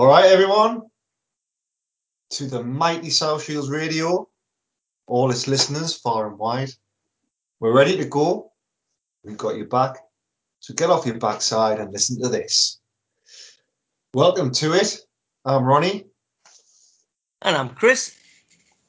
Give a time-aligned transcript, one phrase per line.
[0.00, 0.80] All right, everyone,
[2.30, 4.30] to the mighty South Shields Radio,
[5.06, 6.70] all its listeners far and wide.
[7.60, 8.50] We're ready to go.
[9.22, 9.96] We've got your back.
[10.60, 12.80] So get off your backside and listen to this.
[14.14, 15.00] Welcome to it.
[15.44, 16.06] I'm Ronnie.
[17.42, 18.16] And I'm Chris.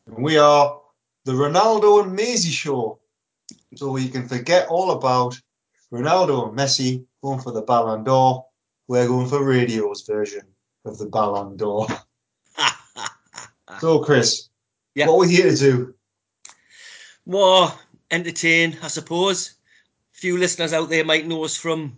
[0.08, 0.80] And we are
[1.26, 3.02] the Ronaldo and Maisie Show.
[3.76, 5.38] So you can forget all about
[5.92, 8.46] Ronaldo and Messi going for the Ballon d'Or.
[8.88, 10.44] We're going for radio's version
[10.86, 11.88] of the Ballon d'Or.
[13.80, 14.50] so, Chris,
[14.96, 15.08] Yeah.
[15.08, 15.94] what are we here to do?
[17.26, 17.72] More
[18.10, 19.54] entertain, I suppose.
[20.14, 21.98] A Few listeners out there might know us from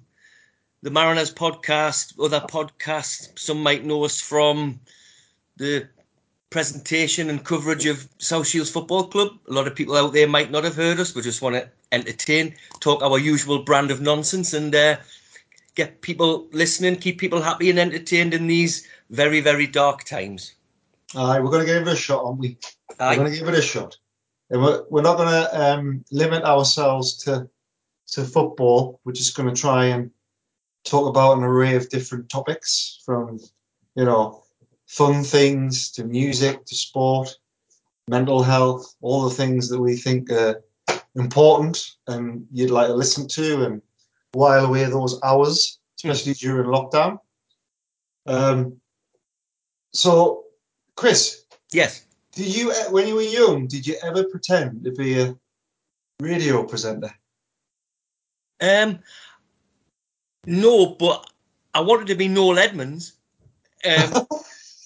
[0.81, 3.37] the Mariners podcast, other podcasts.
[3.39, 4.79] Some might know us from
[5.57, 5.87] the
[6.49, 9.29] presentation and coverage of South Shields Football Club.
[9.49, 11.69] A lot of people out there might not have heard us, but just want to
[11.91, 14.97] entertain, talk our usual brand of nonsense, and uh,
[15.75, 20.55] get people listening, keep people happy and entertained in these very, very dark times.
[21.15, 22.57] All right, we're going to give it a shot, aren't we?
[22.99, 23.11] Aye.
[23.11, 23.97] We're going to give it a shot.
[24.49, 27.49] And we're, we're not going to um, limit ourselves to
[28.13, 28.99] to football.
[29.03, 30.11] We're just going to try and
[30.83, 33.39] talk about an array of different topics from,
[33.95, 34.43] you know,
[34.87, 37.35] fun things to music to sport,
[38.07, 40.63] mental health, all the things that we think are
[41.15, 43.81] important and you'd like to listen to and
[44.33, 47.19] while away those hours, especially during lockdown.
[48.25, 48.79] Um,
[49.93, 50.45] so,
[50.95, 52.05] Chris, Yes.
[52.33, 55.35] did you, uh, when you were young, did you ever pretend to be a
[56.19, 57.11] radio presenter?
[58.61, 58.99] Um,
[60.45, 61.29] no, but
[61.73, 63.13] I wanted to be Noel Edmonds.
[63.85, 64.27] Um,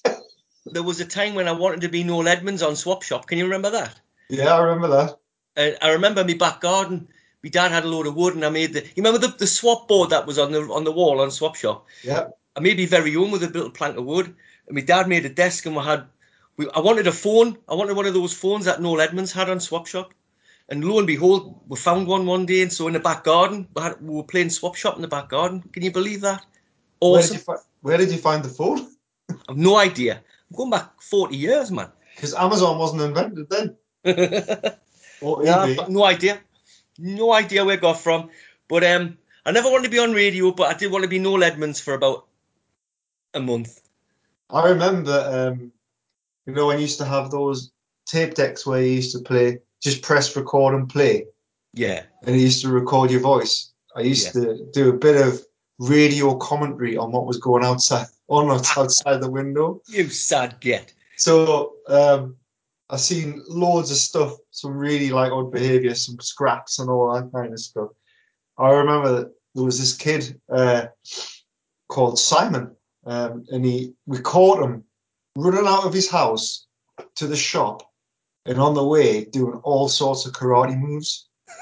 [0.66, 3.28] there was a time when I wanted to be Noel Edmonds on Swap Shop.
[3.28, 4.00] Can you remember that?
[4.30, 5.18] Yeah, I remember that.
[5.56, 7.08] Uh, I remember my back garden.
[7.44, 8.82] My dad had a load of wood, and I made the.
[8.82, 11.56] You remember the, the swap board that was on the on the wall on Swap
[11.56, 11.86] Shop?
[12.04, 12.28] Yeah.
[12.56, 14.34] I made me very own with a little plank of wood.
[14.68, 16.06] And my dad made a desk, and we had.
[16.58, 17.58] We, I wanted a phone.
[17.70, 20.14] I wanted one of those phones that Noel Edmonds had on Swap Shop.
[20.70, 23.68] And lo and behold, we found one one day, and so in the back garden,
[23.76, 25.62] we, had, we were playing Swap Shop in the back garden.
[25.72, 26.44] Can you believe that?
[27.00, 27.44] Where did, Awesome.
[27.48, 28.88] you where did you find the phone?
[29.50, 30.24] I've no idea.
[30.50, 31.90] I'm going back 40 years, man.
[32.16, 33.78] Because Amazon wasn't invented then.
[35.20, 35.90] Or Yeah, eBay.
[35.90, 36.40] No idea.
[37.00, 38.30] No idea where it got from.
[38.68, 41.20] But um, I never wanted to be on radio, but I did want to be
[41.20, 42.28] Noel Edmonds for about
[43.34, 43.82] a month.
[44.50, 45.72] I remember, um,
[46.46, 47.72] you know, when you used to have those
[48.06, 51.26] tape decks where you used to play, just press record and play,
[51.74, 52.04] Yeah.
[52.24, 53.72] and it used to record your voice.
[53.96, 55.42] I used to do a bit of
[55.80, 59.82] radio commentary on what was going outside, on outside the window.
[59.88, 60.94] You sad git.
[61.18, 62.36] So um,
[62.90, 67.32] I've seen loads of stuff, some really like odd behaviour, some scraps and all that
[67.34, 67.90] kind of stuff.
[68.58, 70.88] I remember that there was this kid uh,
[71.90, 72.76] called Simon,
[73.06, 74.84] um, and he we caught him
[75.36, 76.68] running out of his house
[77.16, 77.84] to the shop,
[78.46, 81.28] and on the way doing all sorts of karate moves.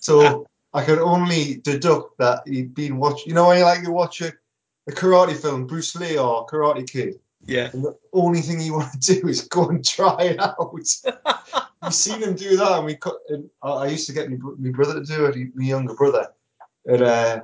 [0.00, 3.28] So I could only deduct that he'd been watching.
[3.28, 4.32] You know when you like you watch a,
[4.88, 7.20] a karate film, Bruce Lee or Karate Kid.
[7.44, 7.70] Yeah.
[7.72, 10.56] And the only thing you want to do is go and try it out.
[11.82, 12.96] You've seen him do that, and we.
[12.96, 16.28] cut- And I used to get my, my brother to do it, my younger brother,
[16.86, 17.40] and uh,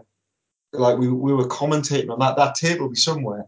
[0.72, 2.37] like we, we were commentating on that.
[2.37, 3.47] That tape will be somewhere,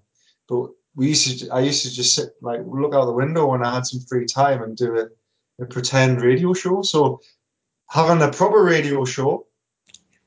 [0.49, 1.51] but we used to.
[1.51, 4.27] I used to just sit like look out the window when I had some free
[4.27, 6.83] time and do a, a pretend radio show.
[6.83, 7.21] So
[7.89, 9.47] having a proper radio show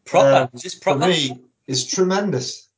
[0.06, 0.34] Proper.
[0.34, 2.70] Um, Is this for me is tremendous.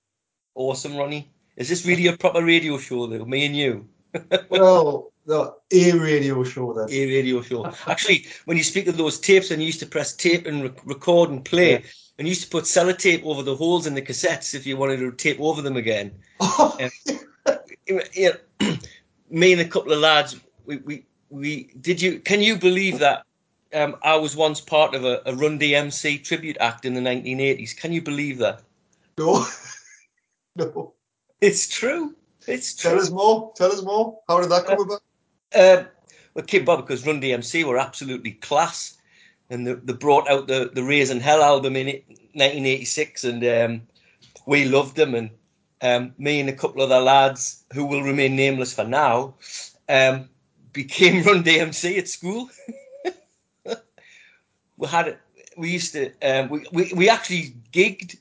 [0.56, 1.32] Awesome, Ronnie.
[1.58, 3.26] Is this really a proper radio show, though?
[3.26, 3.88] Me and you?
[4.50, 6.90] Well, the a radio show then.
[6.90, 7.66] A radio show.
[7.88, 10.86] Actually, when you speak of those tapes, and you used to press tape and rec-
[10.86, 11.80] record and play, Yeah.
[12.18, 14.98] and you used to put sellotape over the holes in the cassettes if you wanted
[15.00, 16.12] to tape over them again.
[17.88, 18.32] you know,
[19.30, 23.26] me and a couple of lads, we, we, we did you can you believe that
[23.74, 27.76] um, I was once part of a, a Run DMC tribute act in the 1980s?
[27.76, 28.62] Can you believe that?
[29.18, 29.46] no,
[30.56, 30.94] no.
[31.46, 32.16] It's true.
[32.48, 32.92] It's true.
[32.92, 33.54] Tell us more.
[33.56, 34.20] Tell us more.
[34.28, 35.02] How did that come about?
[35.54, 35.88] Um,
[36.34, 38.98] well, Kid Bob, because Run DMC were absolutely class,
[39.52, 42.04] and they, they brought out the the Raising Hell album in it,
[42.34, 43.82] 1986, and um,
[44.48, 45.14] we loved them.
[45.14, 45.30] And
[45.82, 49.36] um, me and a couple of other lads who will remain nameless for now
[49.88, 50.28] um,
[50.74, 52.50] became Run DMC at school.
[54.78, 55.20] we had it.
[55.58, 56.12] We used to.
[56.24, 58.18] Um, we, we we actually gigged.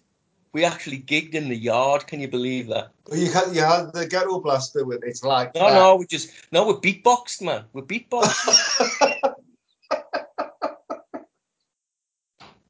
[0.55, 2.07] We actually gigged in the yard.
[2.07, 2.93] Can you believe that?
[3.13, 6.65] You had you had the ghetto blaster with it's like No, no, we just no.
[6.65, 7.65] We beatboxed, man.
[7.75, 9.21] We beatboxed.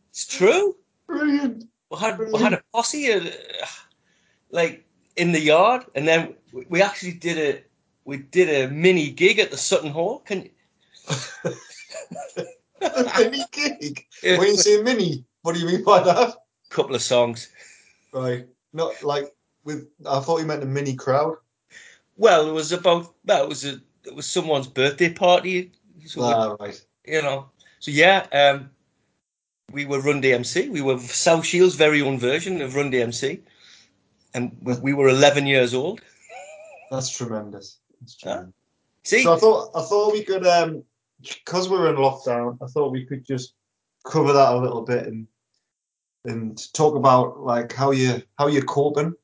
[0.08, 0.76] It's true.
[1.08, 1.64] Brilliant.
[1.90, 3.10] We had we had a posse.
[3.10, 3.28] Of,
[4.50, 4.86] like
[5.16, 7.62] in the yard, and then we- we actually did a
[8.04, 10.20] we did a mini gig at the Sutton Hall.
[10.20, 10.48] Can
[13.18, 14.06] mini gig.
[14.38, 16.36] When you say mini, what do you mean by that?
[16.70, 17.48] couple of songs.
[18.14, 18.46] Right.
[18.72, 19.34] Not like
[19.64, 19.88] with.
[20.08, 21.36] I thought you meant a mini crowd.
[22.16, 25.72] Well, it was about well, it was a it was someone's birthday party,
[26.06, 26.86] so we- Ah, right.
[27.04, 27.50] you know.
[27.80, 28.70] So yeah, um,
[29.72, 30.70] we were Run DMC.
[30.70, 33.40] We were South Shield's very own version of Run DMC,
[34.32, 36.00] and we- we were 11 years old.
[36.90, 37.78] That's tremendous.
[38.00, 38.54] That's tremendous.
[39.02, 40.84] See, So I thought I thought we could um
[41.20, 43.54] because we're in lockdown, I thought we could just
[44.04, 45.26] cover that a little bit and
[46.24, 49.14] and talk about like how you how you're coping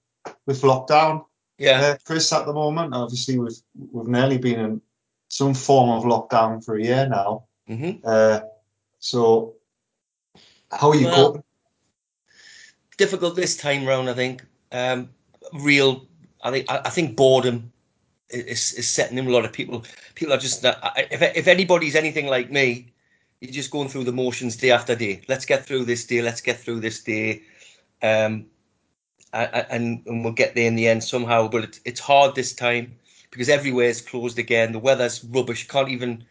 [0.47, 1.25] with lockdown.
[1.58, 3.56] yeah, Uh, Chris, at the moment, obviously we've
[3.93, 4.81] we've nearly been in
[5.29, 7.44] some form of lockdown for a year now.
[7.67, 8.41] hmm Uh,
[8.99, 9.55] so
[10.70, 11.44] how are you Well- coping?
[12.99, 14.11] difficult this time round.
[14.11, 15.08] I think um,
[15.55, 16.06] real.
[16.43, 17.73] I think I, I think boredom
[18.29, 19.85] is, is setting in a lot of people.
[20.14, 20.76] People are just not,
[21.11, 22.93] if if anybody's anything like me,
[23.40, 25.22] you're just going through the motions day after day.
[25.28, 26.22] Let's get through this day.
[26.22, 27.42] Let's get through this day.
[28.02, 28.46] Um,
[29.32, 31.48] and and we'll get there in the end somehow.
[31.48, 32.94] But it's it's hard this time
[33.31, 34.72] because everywhere is closed again.
[34.72, 35.69] The weather's rubbish.
[35.69, 36.25] Can't even,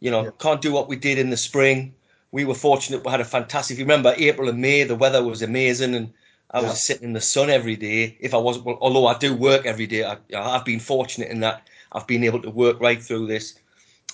[0.00, 0.30] you know, Yeah.
[0.38, 1.94] can't do what we did in the spring.
[2.32, 3.04] We were fortunate.
[3.04, 3.74] We had a fantastic.
[3.74, 6.12] If you remember April and May, the weather was amazing, and
[6.50, 6.74] I was Yeah.
[6.74, 8.16] sitting in the sun every day.
[8.20, 11.40] If I wasn't, well, although I do work every day, I, I've been fortunate in
[11.40, 13.58] that I've been able to work right through this.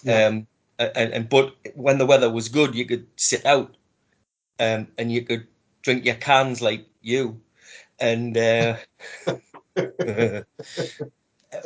[0.03, 0.27] Yeah.
[0.27, 0.47] Um,
[0.79, 3.77] and, and but when the weather was good, you could sit out,
[4.59, 5.47] um, and you could
[5.83, 7.41] drink your cans like you,
[7.99, 8.37] and.
[8.37, 8.77] Uh,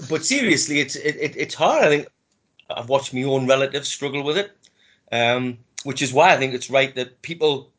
[0.08, 1.84] but seriously, it's it, it, it's hard.
[1.84, 2.08] I think
[2.70, 4.52] I've watched my own relatives struggle with it,
[5.12, 7.72] um, which is why I think it's right that people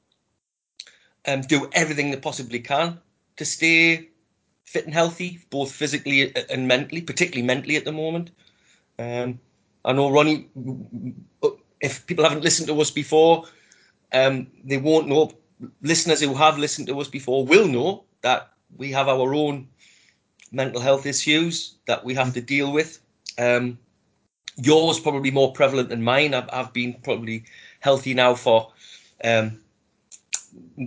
[1.28, 3.00] um, do everything they possibly can
[3.38, 4.10] to stay
[4.66, 8.32] fit and healthy, both physically and mentally, particularly mentally at the moment.
[8.98, 9.40] Um,
[9.86, 10.48] I know Ronnie.
[11.80, 13.46] If people haven't listened to us before,
[14.14, 15.32] um, they won't know.
[15.82, 19.68] Listeners who have listened to us before will know that we have our own
[20.52, 23.00] mental health issues that we have to deal with.
[23.38, 23.78] Um,
[24.58, 26.34] yours probably more prevalent than mine.
[26.34, 27.44] I've, I've been probably
[27.80, 28.72] healthy now for
[29.24, 29.60] um,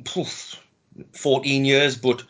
[0.05, 0.63] poof,
[1.13, 2.23] 14 years, but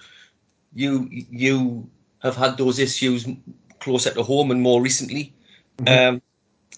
[0.75, 1.89] you you
[2.23, 3.27] have had those issues
[3.81, 5.33] closer to home and more recently.
[5.79, 6.03] Mhm.
[6.09, 6.23] Um,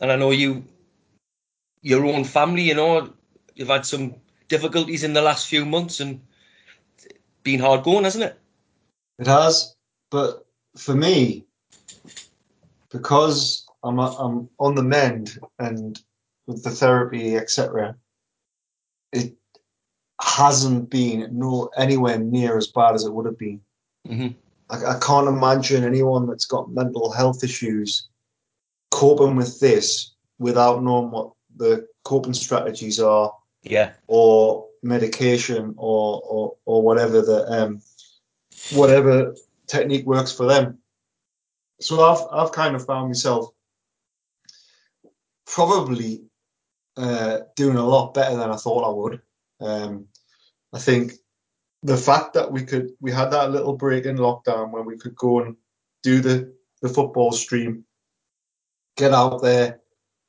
[0.05, 0.63] and I know you,
[1.81, 3.11] your own family, you know,
[3.55, 4.15] you've had some
[4.49, 6.21] difficulties in the last few months and
[7.43, 8.39] been hard going, hasn't it?
[9.19, 9.75] It has,
[10.11, 10.45] but
[10.77, 11.47] for me,
[12.91, 15.99] because I'm I'm on the mend and
[16.47, 17.97] with the therapy, etc.,
[19.11, 19.33] it
[20.21, 23.61] hasn't been no anywhere near as bad as it would have been.
[24.07, 24.29] hmm
[24.69, 28.09] I, I can't imagine anyone that's got mental health issues
[28.95, 33.33] coping with this without knowing what the coping strategies are
[33.63, 33.93] Yeah.
[34.07, 37.81] or medication or or, or whatever the um,
[38.73, 39.35] whatever
[39.67, 40.79] technique works for them.
[41.81, 43.51] So I've I've kind of found myself
[45.47, 46.23] probably
[46.97, 49.21] uh, doing a lot better than I thought I would.
[49.61, 50.07] Um,
[50.73, 51.13] I think
[51.83, 55.17] the fact that we could we had that little break in lockdown when we could
[55.17, 55.57] go and
[56.03, 56.53] do the
[56.83, 57.85] the football stream,
[58.97, 59.81] get out there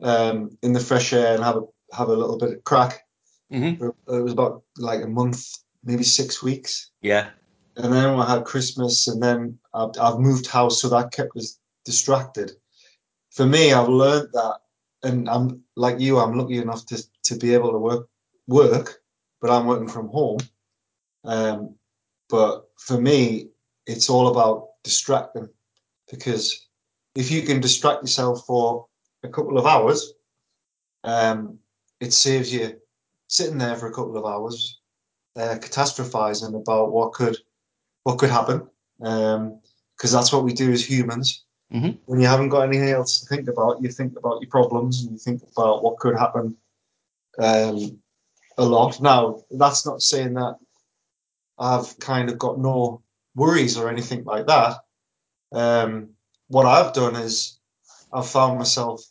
[0.01, 1.61] um, in the fresh air and have a
[1.93, 3.05] have a little bit of crack.
[3.51, 3.73] hmm
[4.07, 5.45] It was about like a month,
[5.83, 7.29] maybe six weeks Yeah.
[7.77, 11.59] and then I had Christmas, and then I've, I've moved house, so that kept us
[11.83, 12.51] distracted.
[13.31, 14.57] For me, I've learned that,
[15.03, 18.07] and I'm like you, I'm lucky enough to to be able to work
[18.47, 19.01] work,
[19.41, 20.39] but I'm working from home.
[21.23, 21.75] Um,
[22.29, 23.49] but for me,
[23.85, 25.49] it's all about distracting,
[26.11, 26.64] because
[27.15, 28.87] if you can distract yourself for
[29.23, 30.13] a couple of hours,
[31.03, 31.57] um,
[31.99, 32.79] it saves you
[33.27, 34.79] sitting there for a couple of hours,
[35.35, 37.37] uh, catastrophizing about what could
[38.03, 38.67] what could happen,
[38.99, 41.43] because that's what we do as humans.
[41.73, 41.97] Mhm.
[42.05, 45.13] When you haven't got anything else to think about, you think about your problems and
[45.13, 46.55] you think about what could happen
[47.39, 47.99] um,
[48.57, 49.01] a lot.
[49.01, 50.57] Now, that's not saying that
[51.57, 53.01] I've kind of got no
[53.35, 54.85] worries or anything like that.
[55.51, 56.14] Um,
[56.47, 57.59] what I've done is
[58.13, 59.03] I've found myself,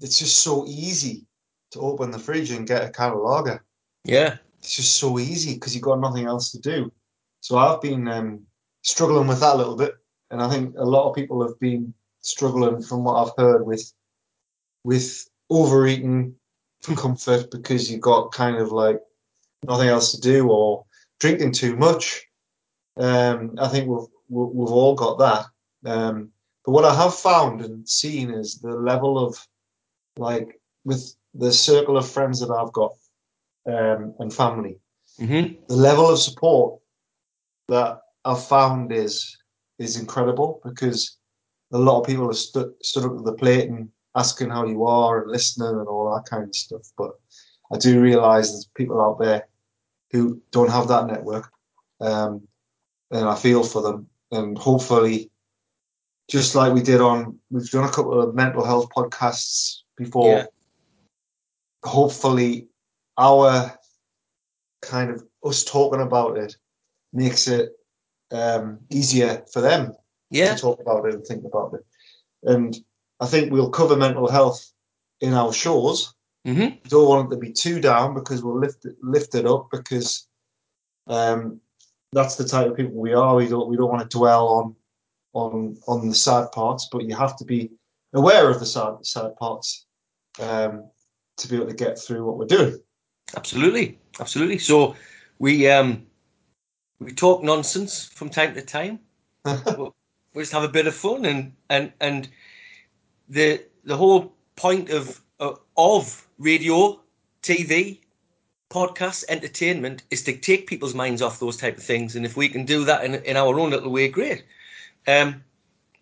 [0.00, 1.26] it's just so easy
[1.72, 3.64] to open the fridge and get a can of lager
[4.04, 4.36] Yeah.
[4.58, 6.92] it's just so easy because you've got nothing else to do.
[7.40, 8.40] So I've been um,
[8.82, 9.94] struggling with that a little bit,
[10.30, 13.92] and I think a lot of people have been struggling from what I've heard with
[14.84, 16.34] with overeating
[16.82, 18.98] for comfort because you've got kind of like
[19.62, 20.84] nothing else to do or
[21.20, 22.22] drinking too much.
[22.96, 25.46] Um, I think we've we- we've all got that.
[25.90, 26.30] Um,
[26.64, 29.36] but what I have found and seen is the level of
[30.16, 32.92] like with the circle of friends that I've got
[33.66, 34.78] um, and family,
[35.18, 36.80] hmm the level of support
[37.68, 39.36] that I've found is
[39.78, 41.18] is incredible because
[41.72, 44.84] a lot of people have stood stood up to the plate and asking how you
[44.84, 46.86] are and listening and all that kind of stuff.
[46.96, 47.12] But
[47.72, 49.48] I do realise there's people out there
[50.12, 51.50] who don't have that network,
[52.00, 52.46] um,
[53.10, 54.06] and I feel for them.
[54.30, 55.30] And hopefully,
[56.28, 60.28] just like we did on, we've done a couple of mental health podcasts before.
[60.38, 60.46] Yeah.
[61.84, 62.68] Hopefully,
[63.18, 63.78] our
[64.82, 66.56] kind of us talking about it
[67.12, 67.72] makes it
[68.32, 69.92] um, easier for them
[70.30, 70.54] Yeah.
[70.54, 71.84] to talk about it and think about it.
[72.42, 72.76] And
[73.20, 74.72] I think we'll cover mental health
[75.20, 76.14] in our shows.
[76.44, 79.46] hmm We don't want it to be too down because we'll lift it, lift it
[79.46, 80.26] up because
[81.06, 81.60] um,
[82.12, 83.34] that's the type of people we are.
[83.36, 84.76] We don't we don't want to dwell on
[85.34, 87.70] on on the sad parts, but you have to be
[88.14, 89.86] aware of the sad sad parts
[90.40, 90.88] um,
[91.36, 92.78] to be able to get through what we're doing.
[93.36, 94.58] Absolutely, absolutely.
[94.58, 94.96] So
[95.38, 96.06] we um
[97.00, 99.00] we talk nonsense from time to time.
[99.44, 102.28] we just have a bit of fun and and and
[103.28, 107.00] the the whole point of of, of radio,
[107.42, 108.00] TV,
[108.70, 112.16] podcast, entertainment is to take people's minds off those type of things.
[112.16, 114.44] And if we can do that in in our own little way, great.
[115.06, 115.42] Um,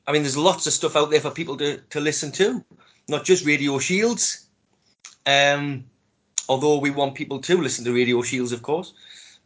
[0.07, 2.65] I mean, there's lots of stuff out there for people to to listen to,
[3.09, 4.47] not just Radio Shields.
[5.27, 5.85] Um,
[6.49, 8.95] although we want people to listen to Radio Shields, of course.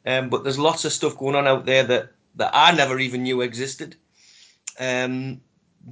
[0.07, 3.25] Um, but there's lots of stuff going on out there that, that I never even
[3.25, 3.97] knew existed.
[4.79, 5.41] Um,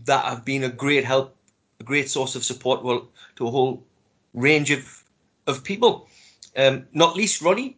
[0.04, 1.36] that have been a great help,
[1.80, 3.84] a great source of support well, to a whole
[4.32, 5.04] range of
[5.46, 6.08] of people.
[6.56, 7.76] Um, not least Ronnie,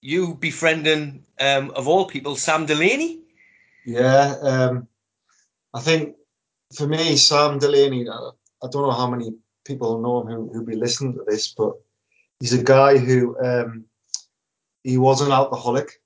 [0.00, 3.20] you befriending um, of all people Sam Delaney.
[3.84, 4.88] Yeah, um,
[5.74, 6.16] I think
[6.74, 8.30] for me, Sam Delaney, I,
[8.70, 9.32] don't know how many
[9.64, 11.72] people know him who who be listening to this, but
[12.40, 13.84] he's a guy who um,
[14.84, 16.00] he was an alcoholic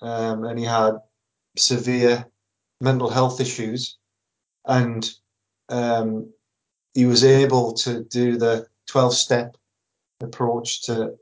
[0.00, 0.94] um, and he had
[1.56, 2.26] severe
[2.80, 3.98] mental health issues,
[4.66, 5.10] and
[5.68, 6.32] um,
[6.94, 9.56] he was able to do the twelve step
[10.20, 11.14] approach to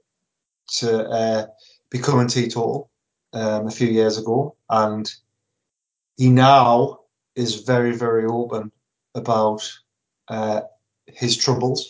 [0.68, 1.46] to uh,
[1.90, 2.90] becoming teetotal
[3.32, 5.12] um, a few years ago, and
[6.16, 7.00] he now
[7.38, 8.72] is very very open
[9.14, 9.60] about
[10.28, 10.60] uh,
[11.06, 11.80] his troubles.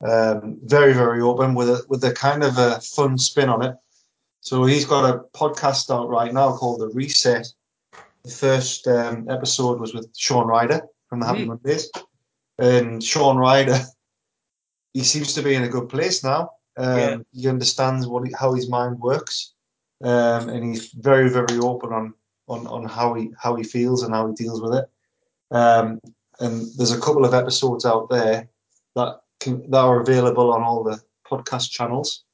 [0.00, 3.74] Um, very very open with a with a kind of a fun spin on it.
[4.40, 7.46] So he's got a podcast out right now called The Reset.
[8.24, 11.48] The first um, episode was with Shaun Ryder from the Happy Mm.
[11.48, 11.90] Mondays,
[12.58, 13.80] and Shaun Ryder,
[14.94, 16.50] he seems to be in a good place now.
[16.76, 17.16] Um, Yeah.
[17.32, 19.54] He understands what he, how his mind works,
[20.04, 22.14] um, and he's very very open on
[22.48, 24.86] on on how he how he feels and how he deals with it.
[25.50, 26.00] Um,
[26.40, 28.48] and there's a couple of episodes out there
[28.94, 32.24] that can, that are available on all the podcast channels.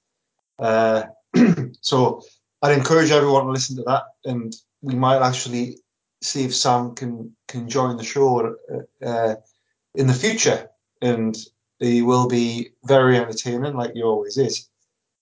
[0.59, 1.04] Uh,
[1.80, 2.23] so
[2.62, 5.78] I'd encourage everyone to listen to that, and we might actually
[6.23, 8.56] see if Sam can can join the show
[9.04, 9.35] uh,
[9.94, 10.68] in the future,
[11.02, 11.37] and
[11.78, 14.68] he will be very entertaining, like he always is.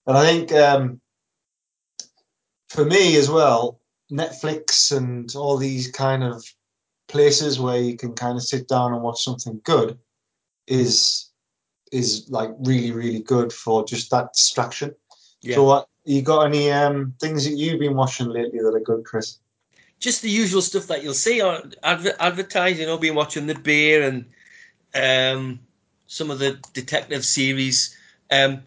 [0.05, 1.01] And I think um,
[2.69, 3.79] for me as well,
[4.13, 6.45] Netflix and all these kind of
[7.07, 9.97] places where you can kind of sit down and watch something good
[10.67, 11.29] is
[11.91, 14.93] is like really really good for just that distraction.
[15.41, 15.55] Yeah.
[15.55, 19.03] So, what you got any um, things that you've been watching lately that are good,
[19.03, 19.39] Chris?
[20.03, 22.69] just the usual stuff that you'll see on adver-.
[22.69, 24.25] You know, been watching The Bear and
[24.93, 25.59] um,
[26.07, 27.97] some of the detective series.
[28.29, 28.63] Um,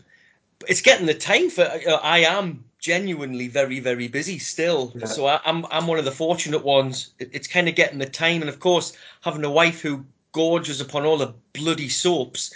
[0.67, 1.71] it's getting the time for.
[2.03, 5.07] I am genuinely very very busy still, Yeah.
[5.07, 7.15] so I, I'm I'm one of the fortunate ones.
[7.19, 8.93] It, it's kind of getting the time, and of course
[9.23, 12.53] having a wife who gorges upon all the bloody soaps.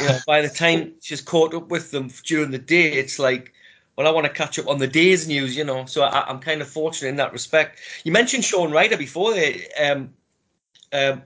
[0.00, 3.52] You know, by the time she's caught up with them during the day, it's like
[3.96, 5.86] well, I want to catch up on the day's news, you know.
[5.86, 7.80] So I, I'm kind of fortunate in that respect.
[8.04, 9.34] You mentioned Shaun Ryder before.
[9.82, 10.12] Um,
[10.92, 11.22] um,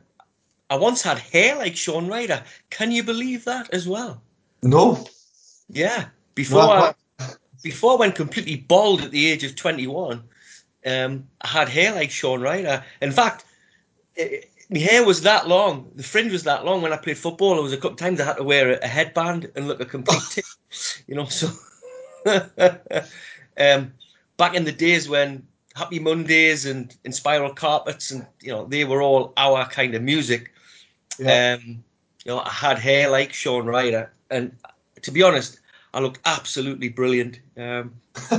[0.70, 2.44] I once had hair like Shaun Ryder.
[2.70, 4.22] Can you believe that as well?
[4.62, 5.04] No.
[5.68, 6.06] Yeah.
[6.36, 6.94] Before I,
[7.62, 10.22] before I went completely bald at the age of 21,
[10.86, 12.84] um, I had hair like Shaun Ryder.
[13.00, 13.44] In fact,
[14.16, 15.90] it, my hair was that long.
[15.96, 17.54] The fringe was that long when I played football.
[17.54, 19.80] There was a couple of times I had to wear a, a headband and look
[19.80, 20.44] a complete tit,
[21.06, 21.26] you know.
[21.26, 21.48] So,
[23.58, 23.92] um,
[24.36, 28.84] back in the days when Happy Mondays and, and Spiral Carpets and you know they
[28.84, 30.52] were all our kind of music.
[31.18, 31.58] Yeah.
[31.58, 31.84] Um,
[32.24, 34.54] you know, I had hair like Shaun Ryder, and
[35.02, 35.58] to be honest,
[35.92, 37.40] I looked absolutely brilliant.
[37.56, 37.94] Um,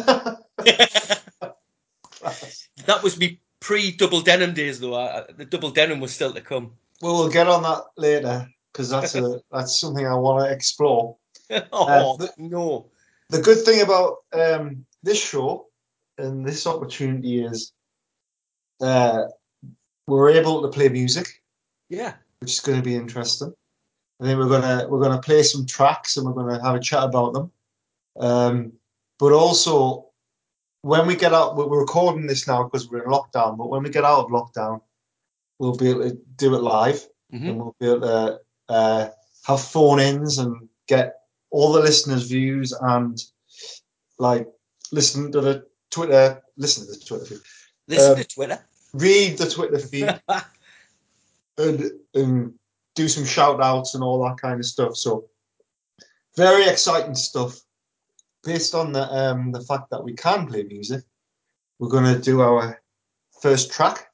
[2.86, 4.96] that was me pre double denim days though.
[4.96, 6.72] I, the double denim was still to come.
[7.02, 11.18] Well, we'll get on that later because that's a that's something I want to explore.
[11.72, 12.90] oh Uh, the- no!
[13.30, 15.68] The good thing about um, this show
[16.18, 17.72] and this opportunity is
[18.82, 19.24] uh,
[20.08, 21.42] we're able to play music,
[21.90, 23.54] Yeah, which is going to be interesting.
[24.22, 27.04] I think we're gonna we're gonna play some tracks and we're gonna have a chat
[27.04, 27.52] about them.
[28.20, 28.74] Um,
[29.18, 30.10] but also,
[30.84, 33.58] when we get out, we're recording this now because we're in lockdown.
[33.58, 34.82] But when we get out of lockdown,
[35.58, 37.50] we'll be able to do it live, Mhm.
[37.50, 39.10] and we'll be able to uh,
[39.46, 41.16] have phone-ins and get
[41.50, 43.20] all the listeners' views and
[44.20, 44.48] like
[44.92, 47.40] listen to the Twitter, listen to the Twitter feed,
[47.88, 48.66] listen Um, to Twitter.
[48.94, 50.22] read the Twitter feed,
[51.58, 52.54] and, and
[52.96, 54.96] do some shout outs and all that kind of stuff.
[54.96, 55.30] So
[56.36, 57.60] very exciting stuff.
[58.44, 61.04] Based on the um, the fact that we can play music,
[61.78, 62.82] we're going to do our
[63.40, 64.08] first track,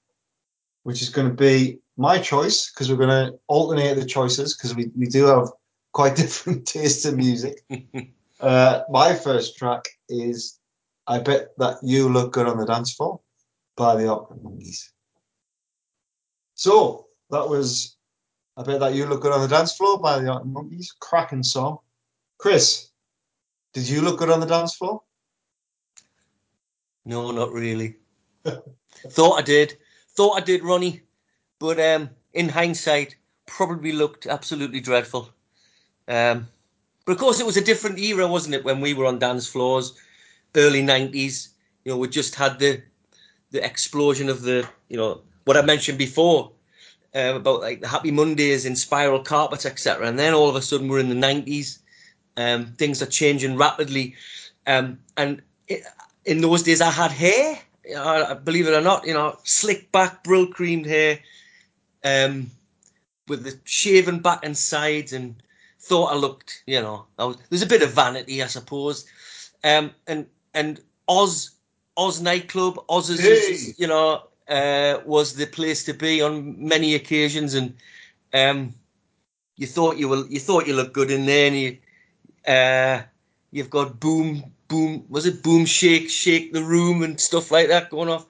[0.84, 4.76] which is going to be my choice because we're going to alternate the choices because
[4.76, 5.50] we, we do have
[5.94, 7.64] quite different tastes in music.
[8.42, 10.60] uh, my first track is
[11.08, 13.22] "I Bet That You Look Good on the Dance Floor"
[13.78, 14.92] by the Arctic Monkeys.
[16.56, 17.97] So that was
[18.58, 20.92] I Bet That You Look Good on the Dance Floor by the Monkeys.
[21.00, 21.78] Cracking song.
[22.40, 22.90] Chris,
[23.72, 25.04] did you look good on the dance floor?
[27.06, 27.98] No, not really.
[29.10, 29.78] Thought I did.
[30.16, 31.02] Thought I did, Ronnie.
[31.60, 35.30] But um, in hindsight, probably looked absolutely dreadful.
[36.08, 36.48] Um,
[37.06, 39.46] but of course, it was a different era, wasn't it, when we were on dance
[39.46, 39.94] floors,
[40.56, 41.50] early '90s.
[41.86, 42.82] You know, we just had the
[43.52, 46.52] the explosion of the, you know, what I mentioned before
[47.16, 50.08] uh, about like the Happy Mondays and spiral carpets, etc.
[50.08, 51.80] And then all of a sudden, we're in the '90s.
[52.38, 54.16] Um, things are changing rapidly,
[54.68, 55.84] um, and it,
[56.26, 57.60] in those days I had hair.
[58.44, 61.20] Believe it or not, you know, slick back, brill creamed hair,
[62.04, 62.52] um,
[63.28, 65.36] with the shaven back and sides, and
[65.80, 69.06] thought I looked, you know, I was, there's a bit of vanity, I suppose.
[69.64, 71.52] Um, and and Oz
[71.96, 73.74] Oz nightclub, Oz's, Hey.
[73.78, 77.76] you know, uh, was the place to be on many occasions, and
[78.34, 78.76] um,
[79.58, 81.78] you thought you were you thought you looked good in there, and you
[82.48, 83.02] uh,
[83.52, 87.90] you've got boom boom was it boom shake shake the room and stuff like that
[87.90, 88.26] going off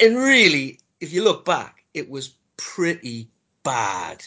[0.00, 3.28] and really if you look back it was pretty
[3.64, 4.24] bad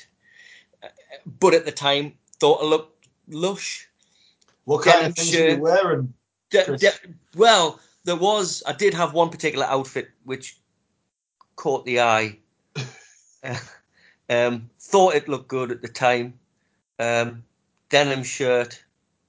[1.40, 3.88] but at the time thought I looked lush
[4.66, 5.50] What kind Denim of things shirt.
[5.50, 6.14] were you wearing?
[6.52, 10.60] De- de- well there was i did have one particular outfit which
[11.58, 12.38] caught the eye
[14.30, 16.34] um, thought it looked good at the time
[17.00, 17.44] um,
[17.90, 18.84] denim shirt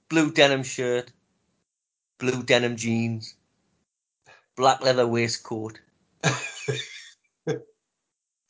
[0.09, 1.11] blue denim shirt
[2.19, 3.35] blue denim jeans
[4.55, 5.79] black leather waistcoat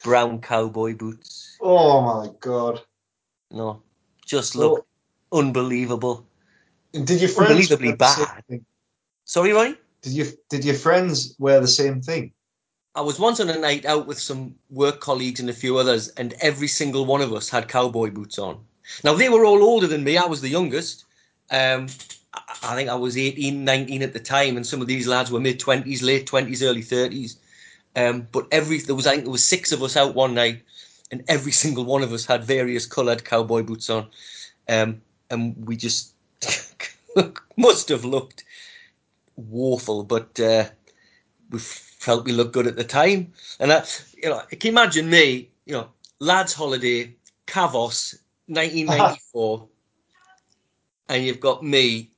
[0.03, 2.81] brown cowboy boots Oh my god!
[3.51, 3.81] no
[4.25, 4.87] just Well, looked
[5.33, 6.25] unbelievable
[6.93, 8.43] And did your friends Unbelievably bad.
[9.25, 12.33] sorry Ronnie Did you did your friends wear the same thing?
[12.95, 16.09] I was once on a night out with some work colleagues and a few others,
[16.09, 18.59] and every single one of us had cowboy boots on.
[19.03, 20.17] Now, they were all older than me.
[20.17, 21.05] I was the youngest.
[21.51, 21.87] Um,
[22.63, 25.39] I think I was 18, 19 at the time, and some of these lads were
[25.39, 27.37] mid 20s, late 20s, early 30s.
[27.95, 30.61] Um, but every there was I think there was six of us out one night,
[31.11, 34.07] and every single one of us had various coloured cowboy boots on,
[34.67, 36.13] um, and we just
[37.57, 38.43] must have looked
[39.35, 40.65] woeful, but uh,
[41.49, 41.59] we
[41.99, 43.31] felt we looked good at the time.
[43.59, 43.83] And I,
[44.15, 47.13] you know, can you imagine me, you know, lads' holiday,
[47.45, 49.67] Kavos, 1994,
[51.09, 52.11] and you've got me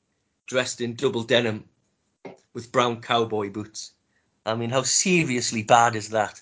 [0.46, 1.66] dressed in double denim
[2.54, 3.94] with brown cowboy boots.
[4.46, 6.42] I mean, how seriously bad is that?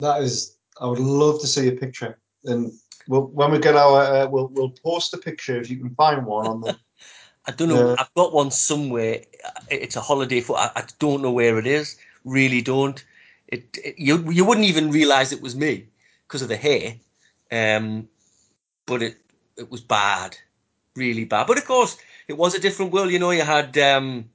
[0.00, 2.18] That is, I would love to see a picture.
[2.44, 2.72] And
[3.06, 6.26] we'll, when we get our, uh, we'll we'll post a picture if you can find
[6.26, 6.76] one on the.
[7.44, 7.96] I don't know.
[7.98, 9.22] I've got one somewhere.
[9.68, 10.56] It's a holiday for.
[10.56, 11.96] I, I don't know where it is.
[12.24, 13.04] Really don't.
[13.48, 15.88] It, it you you wouldn't even realize it was me
[16.26, 16.94] because of the hair.
[17.50, 18.08] Um,
[18.86, 19.16] but it
[19.56, 20.36] it was bad,
[20.96, 21.46] really bad.
[21.46, 23.10] But of course, it was a different world.
[23.10, 24.30] You know, you had um,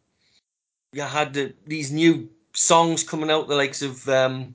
[0.94, 4.54] you had the, these new songs coming out, the likes of um,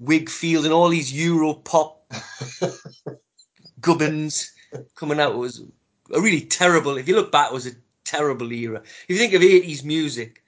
[0.00, 2.12] Whigfield and all these Euro pop
[3.80, 4.52] gubbins
[4.96, 5.32] coming out.
[5.32, 5.62] It was
[6.12, 6.96] a really terrible.
[6.96, 7.72] If you look back, it was a
[8.04, 8.82] terrible era.
[8.84, 10.41] If you think of eighties music,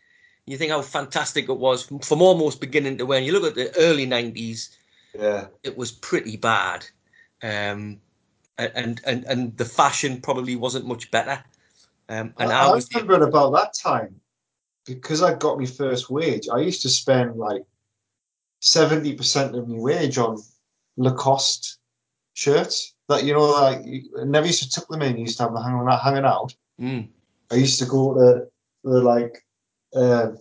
[0.47, 3.55] you think how fantastic it was from, from almost beginning to when You look at
[3.55, 4.77] the early nineties,
[5.19, 6.87] Yeah, it was pretty bad,
[7.43, 8.01] um,
[8.59, 11.43] and and and the fashion probably wasn't much better.
[12.09, 14.21] Um, and I, I, I was remember about that time
[14.85, 16.49] because I got my first wage.
[16.53, 17.65] I used to spend like
[18.61, 20.43] seventy percent of my wage on
[20.97, 21.79] Lacoste
[22.35, 22.95] shirts.
[23.09, 25.17] That you know, like you- I never used to tuck them in.
[25.17, 26.03] You used to have them hanging out.
[26.03, 26.55] Hanging out.
[26.81, 27.09] Mm.
[27.51, 28.47] I used to go to
[28.85, 29.45] the like
[29.95, 30.33] uh,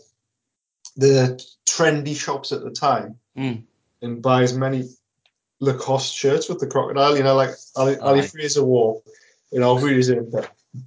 [0.97, 3.63] the trendy shops at the time Mm.
[4.03, 4.89] and buy as many
[5.59, 7.17] Lacoste shirts with the crocodile.
[7.17, 8.27] You know, like Ali, Ali Aye.
[8.27, 9.01] Fraser wore.
[9.51, 10.19] You know, who is it?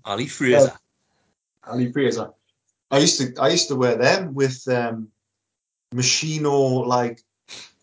[0.05, 0.73] Ali Fraser.
[1.65, 2.31] Ali Fraser.
[2.91, 5.09] I used to I used to wear them with um,
[5.95, 7.23] Moschino like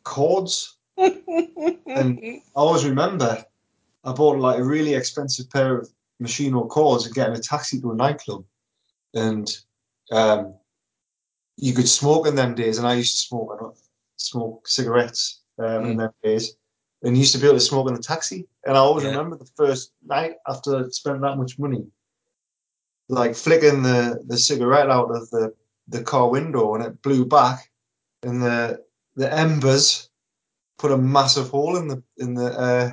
[0.04, 0.78] cords.
[0.98, 3.44] and I always remember
[4.04, 5.90] I bought like a really expensive pair of
[6.22, 8.46] Moschino cords and getting a taxi to a nightclub.
[9.14, 9.50] And
[10.12, 10.54] um,
[11.58, 13.78] you could smoke in them days, and I used to smoke
[14.18, 15.98] smoke cigarettes um, in Mm.
[15.98, 16.56] them days.
[17.04, 18.48] And used to be able to smoke in a taxi.
[18.66, 19.10] And I always Yeah.
[19.12, 21.86] remember the first night after I'd spent that much money,
[23.10, 25.54] like flicking the, the cigarette out of the,
[25.90, 27.70] the car window and it blew back
[28.24, 28.82] and the
[29.16, 30.10] the embers
[30.78, 32.92] put a massive hole in the in the uh,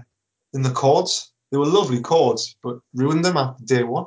[0.52, 1.32] in the cords.
[1.50, 4.06] They were lovely cords, but ruined them after day one.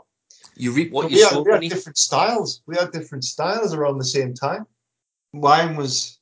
[0.56, 2.62] You reap what But you sow, we had different styles.
[2.66, 4.66] We had different styles around the same time.
[5.34, 6.20] Mine was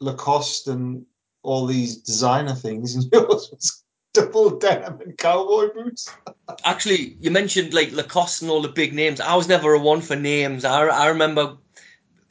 [0.00, 1.04] Lacoste and
[1.42, 3.82] all these designer things, and yours was
[4.14, 6.10] double denim and cowboy boots.
[6.64, 9.20] Actually, you mentioned like Lacoste and all the big names.
[9.20, 10.64] I was never a one for names.
[10.64, 11.56] I, I remember.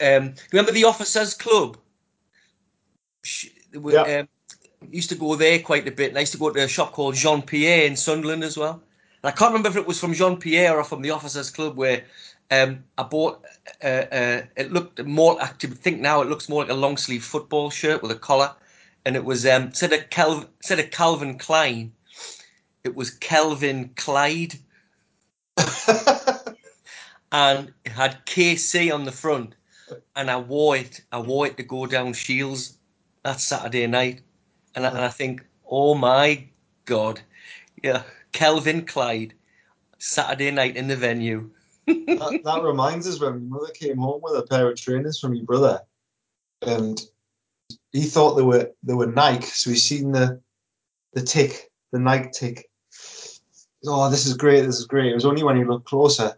[0.01, 1.77] Um, remember the Officers Club?
[3.73, 4.19] We- Yeah.
[4.19, 4.27] Um,
[4.91, 6.91] used to go there quite a bit, and I used to go to a shop
[6.91, 8.81] called Jean Pierre in Sunderland as well.
[9.23, 12.03] I can't remember if it was from Jean Pierre or from the Officers Club where
[12.51, 13.43] um, I bought.
[13.83, 15.41] Uh, uh, it looked more.
[15.41, 18.51] I think now it looks more like a long sleeve football shirt with a collar,
[19.05, 21.93] and it was um, instead of Cal- instead of Calvin Klein,
[22.83, 24.55] it was Kelvin Clyde
[27.31, 29.55] and it had KC on the front,
[30.15, 31.01] and I wore it.
[31.11, 32.77] I wore it to go down Shields
[33.23, 34.21] that Saturday night,
[34.75, 36.45] and I, and I think, oh my
[36.85, 37.21] god,
[37.83, 38.03] yeah,
[38.33, 39.33] Kelvin Clyde,
[39.99, 41.49] Saturday night in the venue.
[41.87, 45.33] that, that reminds us when my mother came home with a pair of trainers from
[45.33, 45.81] your brother,
[46.61, 47.01] and
[47.91, 50.41] he thought they were they were Nike, so he seen the
[51.13, 52.69] the tick, the Nike tick.
[53.85, 54.61] Oh, this is great!
[54.61, 55.11] This is great.
[55.11, 56.33] It was only when he looked closer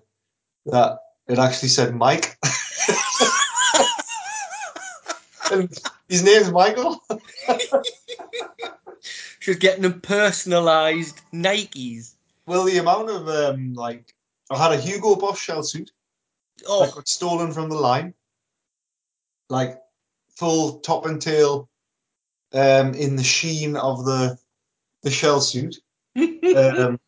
[0.65, 2.37] that it actually said Mike,
[5.51, 5.71] and
[6.09, 7.03] his name's Michael.
[9.45, 12.15] She was getting them personalised Nikes.
[12.47, 14.15] Well, the amount of um, like
[14.49, 15.91] I had a Hugo Boss shell suit
[16.57, 18.15] that Oh, got stolen from the line,
[19.51, 19.79] like
[20.35, 21.69] full top and tail,
[22.53, 24.35] um, in the sheen of the
[25.03, 25.75] the shell suit.
[26.15, 26.99] Um,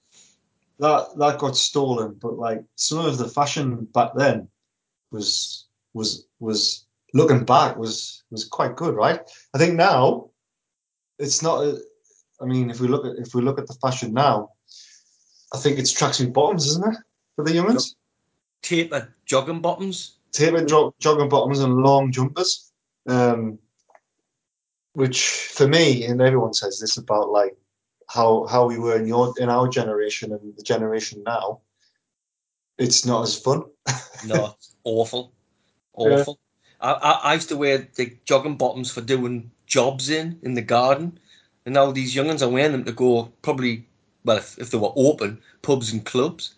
[0.78, 4.48] that that got stolen, but like some of the fashion back then
[5.10, 9.22] was was was looking back was was quite good, right?
[9.56, 10.30] I think now
[11.18, 11.80] it's not.
[12.42, 14.50] I mean, if we look at if we look at the fashion now,
[15.54, 16.98] I think it's tracksuit bottoms, isn't it,
[17.36, 17.96] for the youngins?
[18.64, 20.18] taper jogging bottoms.
[20.32, 22.72] tapered jog- jogging bottoms and long jumpers.
[23.08, 23.60] Um,
[24.94, 27.56] which for me, and everyone says this about like
[28.10, 31.62] how how we were in your in our generation and the generation now.
[32.78, 33.64] It's not as fun.
[34.26, 35.34] No, it's awful,
[35.98, 36.20] Yeah.
[36.20, 36.40] awful.
[36.80, 40.62] I, I, I used to wear the jogging bottoms for doing jobs in in the
[40.62, 41.20] garden,
[41.68, 43.86] and now these youngins are wearing them to go probably
[44.24, 46.56] well if, if they were open pubs and clubs,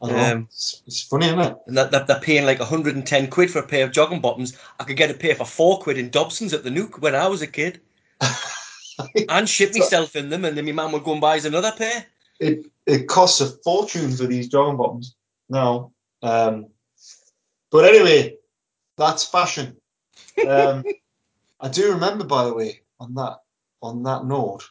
[0.00, 0.30] I.
[0.30, 1.56] Um, It's, it's funny, isn't it?
[1.66, 4.56] and that, that they're paying like 110 quid for a pair of jogging bottoms.
[4.78, 7.26] I could get a pair for four quid in Dobson's at the Nuke when I
[7.26, 7.80] was a kid,
[9.28, 11.72] and ship myself in them, and then my mum would go and buy us another
[11.76, 12.06] pair.
[12.38, 15.16] It it costs a fortune for these jogging bottoms
[15.48, 15.90] now.
[16.22, 16.68] Um,
[17.72, 18.36] but anyway,
[18.96, 19.76] that's fashion.
[20.48, 20.84] Um,
[21.60, 23.38] I do remember, by the way, on that
[23.84, 24.64] on that note,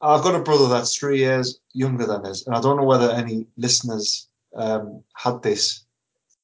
[0.00, 3.10] I've got a brother that's three years younger than us, and I don't know whether
[3.10, 5.84] any listeners um, had this,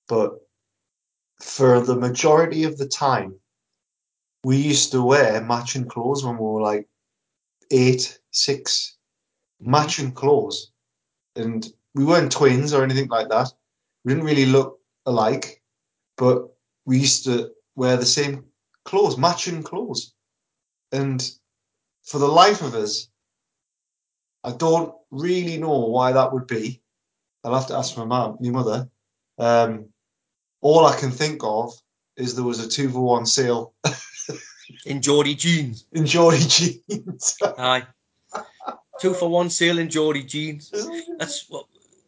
[0.06, 0.32] but
[1.40, 3.34] for the majority of the time,
[4.44, 6.86] we used to wear matching clothes when we were like
[7.70, 8.96] eight, six,
[9.60, 10.72] matching clothes,
[11.36, 13.50] and we weren't twins or anything like that.
[14.04, 15.62] We didn't really look alike,
[16.18, 16.48] but
[16.84, 18.44] we used to wear the same
[18.84, 20.13] clothes, matching clothes,
[20.94, 21.30] and
[22.04, 23.08] for the life of us,
[24.44, 26.80] I don't really know why that would be.
[27.42, 28.88] I'll have to ask my mum, my mother.
[29.38, 29.86] Um,
[30.60, 31.72] all I can think of
[32.16, 33.74] is there was a two for one sale
[34.86, 35.86] in Geordie jeans.
[35.92, 37.36] in Geordie jeans.
[37.58, 37.86] Aye,
[39.00, 40.70] two for one sale in Geordie jeans.
[41.18, 41.66] That's what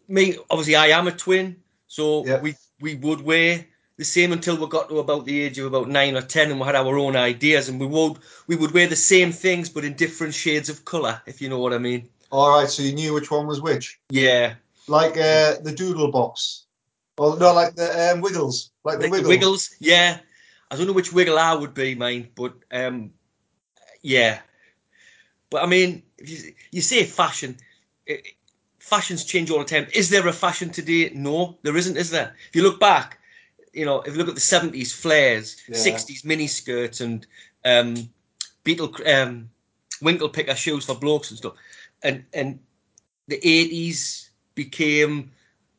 [0.09, 0.37] me.
[0.51, 2.41] Obviously, I am a twin, so Yeah.
[2.41, 5.89] we we would wear the same until we got to about the age of about
[5.89, 8.87] nine or ten, and we had our own ideas, and we would we would wear
[8.87, 12.09] the same things but in different shades of colour, if you know what I mean.
[12.31, 14.55] All right, so you knew which one was which, Yeah,
[14.89, 16.67] like uh, the Doodle box,
[17.17, 19.23] or no, like the um, Wiggles, like the Wiggles.
[19.23, 19.71] the Wiggles.
[19.81, 20.19] Yeah,
[20.71, 23.13] I don't know which Wiggle I would be, mine, but um,
[24.03, 24.41] yeah.
[25.49, 27.57] But I mean, if you, you say fashion,
[28.05, 28.27] it,
[28.79, 29.87] fashions change all the time.
[29.95, 31.13] Is there a fashion today?
[31.15, 31.97] No, there isn't.
[31.97, 32.35] Is there?
[32.49, 33.19] If you look back,
[33.77, 37.27] you know, if you look at the seventies flares, sixties mini skirts, and
[37.65, 38.09] um,
[38.65, 39.51] Beetle um,
[40.01, 41.53] Winkle picker shoes for blokes and stuff,
[42.03, 42.59] and and
[43.29, 45.31] the eighties became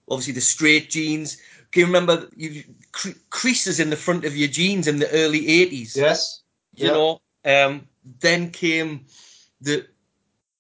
[0.09, 1.41] obviously the straight jeans.
[1.71, 5.47] Can you remember you cre- creases in the front of your jeans in the early
[5.47, 5.95] eighties?
[5.95, 6.43] Yes.
[6.75, 6.93] you Yeah.
[6.93, 7.21] know.
[7.45, 7.87] Um,
[8.19, 9.05] then came
[9.59, 9.87] the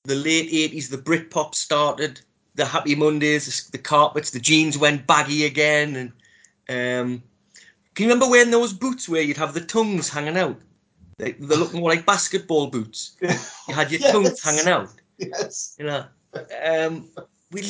[0.05, 0.89] the late eighties.
[0.89, 2.21] The Britpop started.
[2.55, 6.11] The Happy Mondays, the carpets, the jeans went baggy again, and
[6.69, 7.23] um,
[7.95, 10.59] can you remember wearing those boots where you'd have the tongues hanging out?
[11.17, 13.17] They, they look more like basketball boots.
[13.67, 14.89] You had your tongues hanging out.
[15.17, 15.75] Yes.
[15.79, 16.05] You know,
[16.63, 17.09] um,
[17.51, 17.61] we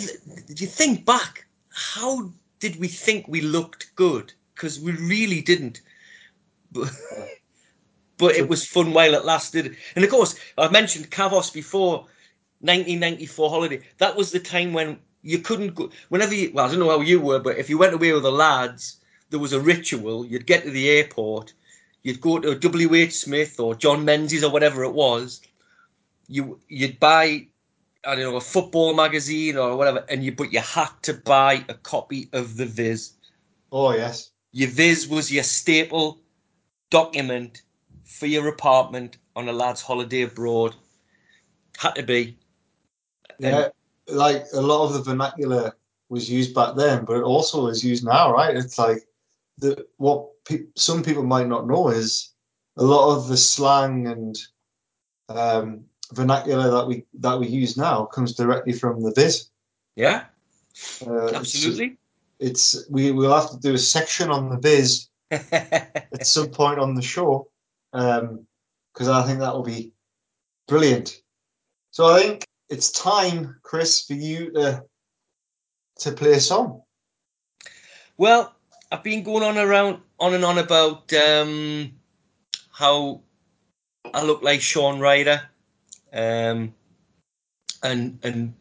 [0.45, 1.45] did you think back?
[1.69, 4.33] How did we think we looked good?
[4.53, 5.81] Because we really didn't.
[6.71, 6.91] But,
[8.17, 9.75] but it was fun while it lasted.
[9.95, 12.05] And of course, I mentioned Kavos before,
[12.59, 13.81] 1994 holiday.
[13.97, 15.89] That was the time when you couldn't go.
[16.07, 18.23] Whenever you, well, I don't know how you were, but if you went away with
[18.23, 18.97] the lads,
[19.29, 20.25] there was a ritual.
[20.25, 21.53] You'd get to the airport,
[22.03, 22.95] you'd go to W.
[22.95, 23.13] H.
[23.13, 25.41] Smith or John Menzies or whatever it was.
[26.29, 27.47] You you'd buy
[28.05, 31.65] I don't know, a football magazine or whatever, and you but you had to buy
[31.67, 33.11] a copy of the Viz.
[33.71, 34.31] Oh yes.
[34.53, 36.19] Your Viz was your staple
[36.89, 37.63] document
[38.05, 40.73] for your apartment on a lad's holiday abroad.
[41.77, 42.37] Had to be.
[43.39, 43.69] Yeah.
[44.09, 45.75] Like a lot of the vernacular
[46.09, 48.55] was used back then, but it also is used now, right?
[48.55, 49.07] It's like
[49.57, 52.33] the what pe- some people might not know is
[52.77, 54.37] a lot of the slang and
[55.29, 59.49] um, vernacular that we that we use now comes directly from the Viz.
[59.95, 60.25] Yeah,
[61.05, 61.97] Uh, it's- absolutely.
[62.39, 66.93] It's, we will have to do a section on the Viz at some point on
[66.93, 67.49] the show
[67.91, 69.91] because I think that will be
[70.67, 71.19] brilliant.
[71.89, 74.83] So I think it's time, Chris, for you to
[75.99, 76.83] to play a song.
[78.17, 78.55] well,
[78.91, 81.91] I've been going on around on and on about um,
[82.71, 83.21] how
[84.13, 85.41] I look like Shaun Ryder,
[86.13, 86.73] um,
[87.83, 88.53] and and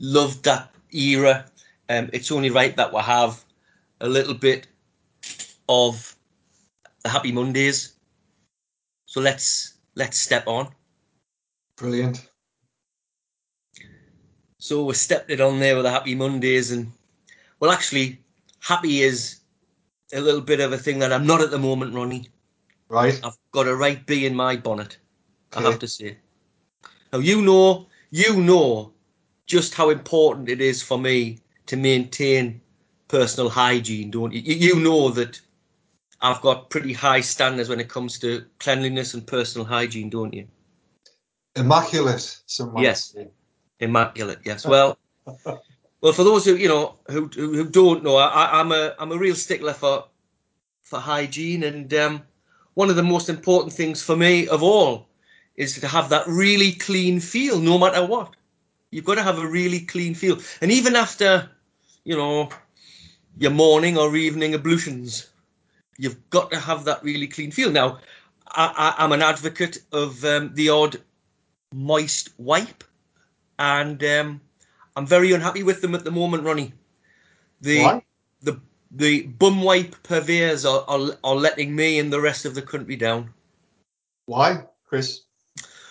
[0.00, 1.46] loved that era.
[1.88, 3.44] Um, it's only right that we have
[4.00, 4.66] a little bit
[5.68, 6.16] of
[7.02, 7.94] the Happy Mondays.
[9.06, 10.68] So let's let's step on.
[11.76, 12.28] Brilliant.
[14.64, 16.90] So we stepped it on there with the Happy Mondays, and
[17.60, 18.18] well, actually,
[18.60, 19.40] happy is
[20.14, 22.30] a little bit of a thing that I'm not at the moment, Ronnie.
[22.88, 23.20] Right.
[23.22, 24.96] I've got a right bee in my bonnet.
[25.54, 26.16] I have to say.
[27.12, 28.94] Now you know, you know,
[29.46, 32.58] just how important it is for me to maintain
[33.08, 34.40] personal hygiene, don't you?
[34.40, 35.38] You, know that
[36.22, 40.48] I've got pretty high standards when it comes to cleanliness and personal hygiene, don't you?
[41.54, 42.40] Immaculate.
[42.46, 43.12] Some might Yes.
[43.12, 43.28] say.
[43.84, 44.66] Immaculate, yes.
[44.74, 44.98] Well,
[46.00, 49.16] well, for those who you know who who, don't know, I, I'm a I'm a
[49.16, 50.04] real stickler for
[50.82, 52.22] for hygiene, and um,
[52.74, 55.08] one of the most important things for me of all
[55.56, 58.34] is to have that really clean feel, no matter what.
[58.90, 61.48] You've got to have a really clean feel, and even after
[62.04, 62.50] you know
[63.38, 65.30] your morning or evening ablutions,
[65.96, 67.70] you've got to have that really clean feel.
[67.70, 67.98] Now,
[68.48, 71.00] I, I, I'm an advocate of um, the odd
[71.72, 72.84] moist wipe,
[73.58, 74.40] and um,
[74.96, 76.72] I'm very unhappy with them at the moment, Ronnie.
[77.60, 78.02] The Why?
[78.42, 82.62] the the bum wipe purveyors are, are are letting me and the rest of the
[82.62, 83.32] country down.
[84.26, 85.22] Why, Chris?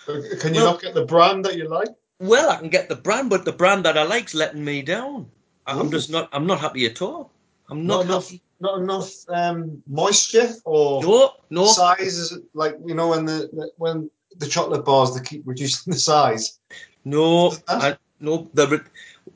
[0.06, 1.88] Can you Well- not get the brand that you like?
[2.20, 5.28] Well, I can get the brand, but the brand that I like's letting me down.
[5.66, 5.90] I'm Ooh.
[5.90, 6.28] just not.
[6.32, 7.32] I'm not happy at all.
[7.68, 8.24] I'm Not not, enough.
[8.30, 8.42] happy.
[8.60, 11.66] Not enough um, moisture or No, no.
[11.66, 12.16] size.
[12.18, 16.58] Is like you know when the- when the chocolate bars they keep reducing the size.
[17.04, 18.82] No, I, no, the,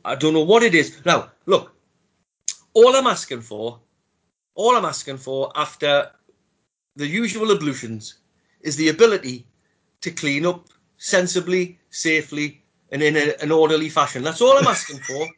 [0.04, 1.04] I don't know what it is.
[1.04, 1.72] Now, look,
[2.74, 3.78] all I'm asking for,
[4.54, 6.10] all I'm asking for after
[6.96, 8.18] the usual ablutions
[8.62, 9.46] is the ability
[10.00, 14.22] to clean up sensibly, safely, and in a, an orderly fashion.
[14.22, 15.28] That's all I'm asking for.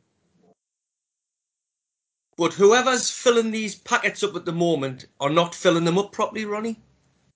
[2.36, 6.46] But whoever's filling these packets up at the moment are not filling them up properly,
[6.46, 6.80] Ronnie.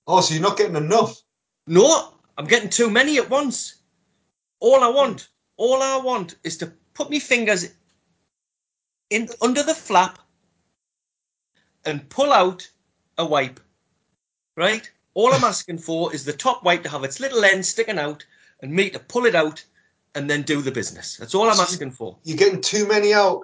[0.07, 1.21] Oh, so you're not getting enough.
[1.67, 3.75] No, I'm getting too many at once.
[4.65, 7.69] All I want, all I want is to put my fingers
[9.11, 10.17] in under the flap
[11.85, 12.67] and pull out
[13.19, 13.59] a wipe,
[14.57, 14.91] right?
[15.13, 18.25] All I'm asking for is the top wipe to have its little end sticking out
[18.63, 19.63] and me to pull it out
[20.15, 21.17] and then do the business.
[21.17, 22.17] That's all I'm asking for.
[22.23, 23.41] You're getting too many out.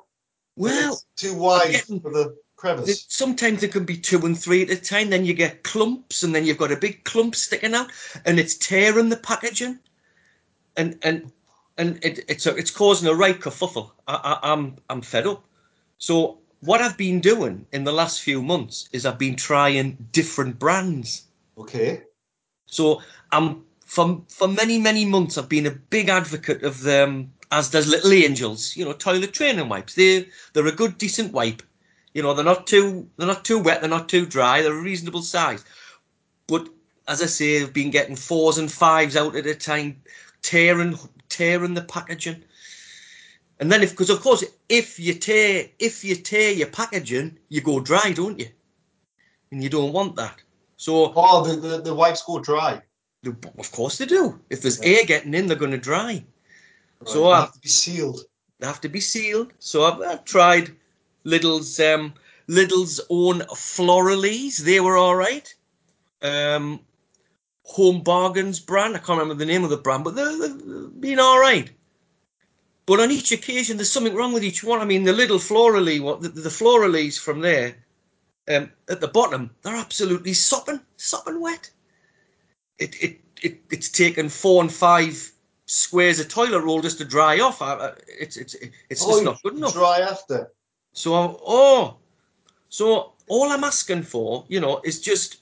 [0.56, 3.06] Well, It's too wide getting- for the crevice.
[3.10, 5.12] sometimes it can be two and three at a time.
[5.12, 7.92] Then you get clumps, and then you've got a big clump sticking out,
[8.26, 9.78] and it's tearing the packaging,
[10.78, 11.32] and and
[11.78, 13.92] and it, it's a, it's causing a right kerfuffle.
[14.08, 15.44] I, I, I'm I'm fed up.
[15.98, 20.60] So what I've been doing in the last few months is I've been trying different
[20.60, 21.24] brands.
[21.58, 22.04] Okay.
[22.66, 27.70] So I'm for for many many months I've been a big advocate of them as
[27.70, 28.76] does Little Angels.
[28.76, 29.96] You know, toilet training wipes.
[29.96, 31.64] They they're a good decent wipe.
[32.14, 33.82] You know, they're not too they're not too wet.
[33.82, 34.62] They're not too dry.
[34.62, 35.64] They're a reasonable size.
[36.48, 36.70] But
[37.08, 40.02] as I say, I've been getting fours and fives out at a time,
[40.44, 40.98] tearing
[41.30, 42.44] tearing the packaging.
[43.60, 47.62] And then if because of course if you tear if you tear your packaging, you
[47.62, 48.48] go dry, don't you?
[49.52, 50.42] And you don't want that.
[50.78, 52.82] So Oh, the, the, the wipes go dry.
[53.24, 54.40] the- Of course they do.
[54.50, 54.90] If there's Yeah.
[54.98, 56.14] air getting in, they're going to dry.
[57.02, 58.22] Right, So, they uh, have to be sealed.
[58.60, 59.54] They have to be sealed.
[59.60, 60.76] So I've, I've tried
[61.26, 62.14] Lidl's um,
[62.48, 64.58] Lidl's own Floralys.
[64.58, 65.54] They were all right.
[66.24, 66.80] Um,
[67.76, 68.96] Home Bargains brand.
[68.96, 71.70] I can't remember the name of the brand, but they're, they've been all right.
[72.86, 74.82] But on each occasion, there's something wrong with each one.
[74.82, 77.76] I mean, the Lidl Floralie, what the, the Floralys from there,
[78.54, 81.70] um, at the bottom, they're absolutely sopping, sopping wet.
[82.78, 85.32] It, it, it, it's taken four and five
[85.66, 87.62] squares of toilet roll just to dry off.
[87.62, 88.56] I, I- it's, it's,
[88.90, 89.74] it's oh, just you not good enough.
[89.74, 90.52] Dry after.
[90.92, 91.96] So, oh,
[92.68, 95.38] so all I'm asking for, you know, is just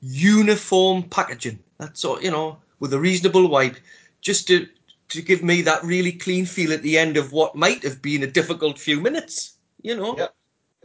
[0.00, 1.58] uniform packaging.
[1.78, 3.76] That's all, you know, with a reasonable wipe,
[4.20, 4.66] just to
[5.08, 8.24] to give me that really clean feel at the end of what might have been
[8.24, 9.56] a difficult few minutes.
[9.82, 10.16] You know.
[10.16, 10.34] Yep.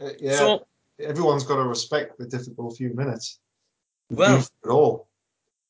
[0.00, 0.36] Uh, yeah.
[0.36, 0.66] So,
[1.00, 3.40] Everyone's got to respect the difficult few minutes.
[4.10, 5.08] well, At all.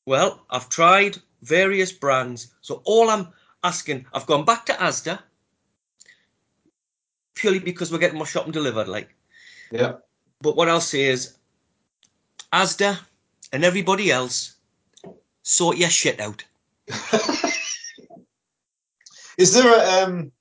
[0.05, 2.53] well, I've tried various brands.
[2.61, 3.29] So all I'm
[3.63, 5.19] asking, I've gone back to Asda
[7.33, 9.15] purely because we're getting my shopping delivered, like.
[9.71, 9.93] Yeah.
[10.41, 11.37] But what I'll say is,
[12.51, 12.99] Asda
[13.51, 14.52] and everybody else,
[15.43, 16.43] sort your shit out.
[19.37, 20.31] is there a um?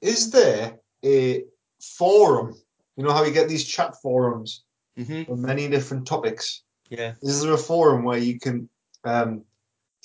[0.00, 1.44] Is there a
[1.80, 2.54] forum?
[2.96, 4.62] You know how you get these chat forums
[4.96, 6.62] hmm on many different topics.
[6.88, 7.14] Yeah.
[7.20, 8.68] Is there a forum where you can
[9.04, 9.42] um,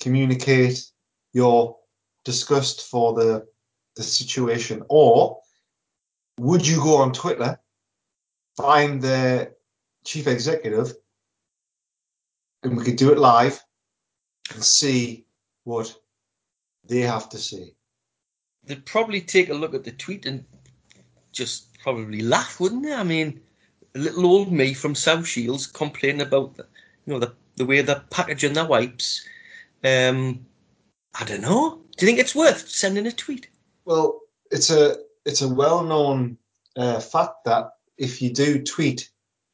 [0.00, 0.84] communicate
[1.32, 1.76] your
[2.24, 3.46] disgust for the
[3.96, 5.38] the situation, or
[6.38, 7.58] would you go on Twitter,
[8.56, 9.54] find the
[10.04, 10.94] chief executive,
[12.62, 13.62] and we could do it live
[14.54, 15.24] and see
[15.64, 15.94] what
[16.84, 17.74] they have to say?
[18.64, 20.44] They'd probably take a look at the tweet and
[21.32, 22.94] just probably laugh, wouldn't they?
[22.94, 23.40] I mean,
[23.94, 26.66] a little old me from South Shields complaining about the,
[27.04, 29.26] you know the the way they're packaging their wipes.
[29.84, 30.46] Um,
[31.18, 31.80] I don't know.
[31.96, 33.48] Do you think it's worth sending a tweet?
[33.84, 36.38] Well, it's a it's a well known
[36.76, 39.10] uh, fact that if you do tweet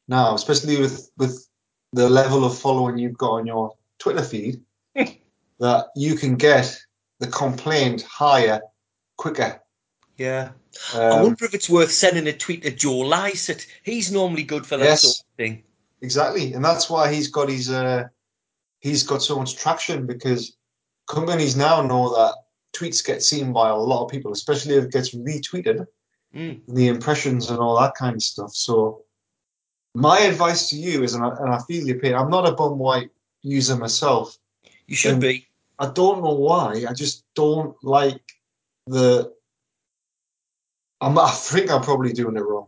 [0.07, 1.47] now, especially with with
[1.93, 4.61] the level of following you've got on your Twitter feed,
[5.59, 6.77] that you can get
[7.19, 8.61] the complaint higher
[9.17, 9.61] quicker.
[10.17, 10.51] Yeah.
[10.95, 13.65] I Um, wonder if it's worth sending a tweet to Joe Lycett.
[13.83, 15.01] He's normally good for that Yes.
[15.01, 15.63] sort of thing.
[16.01, 18.03] exactly, and that's why he's got his uh,
[18.79, 20.55] he's got so much traction because
[21.07, 22.35] companies now know that
[22.73, 25.85] tweets get seen by a lot of people, especially if it gets retweeted.
[26.35, 26.61] Mm.
[26.67, 28.53] the impressions and all that kind of stuff.
[28.53, 29.03] So
[29.95, 32.13] my advice to you is, and I, and I feel your pain.
[32.13, 33.09] I'm not a bum white
[33.41, 34.37] user myself.
[34.85, 35.47] You should Um, be.
[35.79, 36.83] I don't know why.
[36.87, 38.21] I just don't like
[38.87, 39.33] the.
[41.01, 42.67] I'm, I think I'm probably doing it wrong.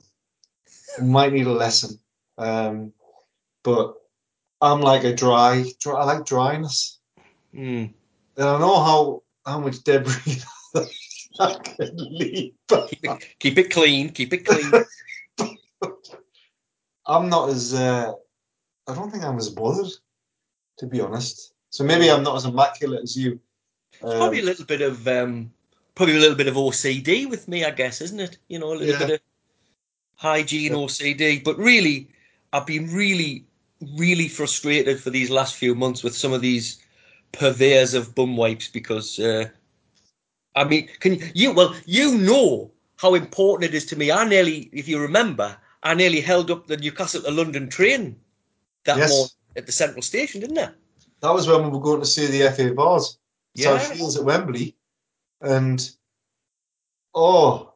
[1.01, 1.99] Might need a lesson.
[2.37, 2.93] Um,
[3.63, 3.95] but
[4.61, 5.95] I'm like a dry, dry.
[5.95, 6.99] I like dryness,
[7.53, 7.93] Mm.
[8.37, 10.41] and I know how how much debris
[11.39, 12.53] I can leave.
[12.69, 14.09] Keep it, keep it clean.
[14.09, 14.71] Keep it clean.
[17.05, 18.13] I'm not as uh,
[18.87, 19.91] I don't think I'm as bothered,
[20.77, 21.53] to be honest.
[21.71, 23.39] So maybe I'm not as immaculate as you.
[24.03, 25.51] Um, probably a little bit of um,
[25.95, 28.37] probably a little bit of OCD with me, I guess, isn't it?
[28.49, 29.05] You know, a little Yeah.
[29.07, 29.19] bit of
[30.17, 30.77] hygiene Yeah.
[30.77, 31.43] OCD.
[31.43, 32.09] But really,
[32.51, 33.45] I've been really,
[33.97, 36.79] really frustrated for these last few months with some of these
[37.31, 39.47] purveyors of bum wipes because uh,
[40.55, 44.11] I mean, can you, you well, you know how important it is to me.
[44.11, 48.19] I nearly, if you remember, I nearly held up the Newcastle to London train
[48.83, 49.09] that Yes.
[49.09, 50.69] morning at the central station, didn't I?
[51.21, 53.17] That was when we were going to see the FA Vase.
[53.53, 53.77] Yeah.
[53.77, 54.75] South Shields at Wembley,
[55.41, 55.89] and
[57.13, 57.73] oh,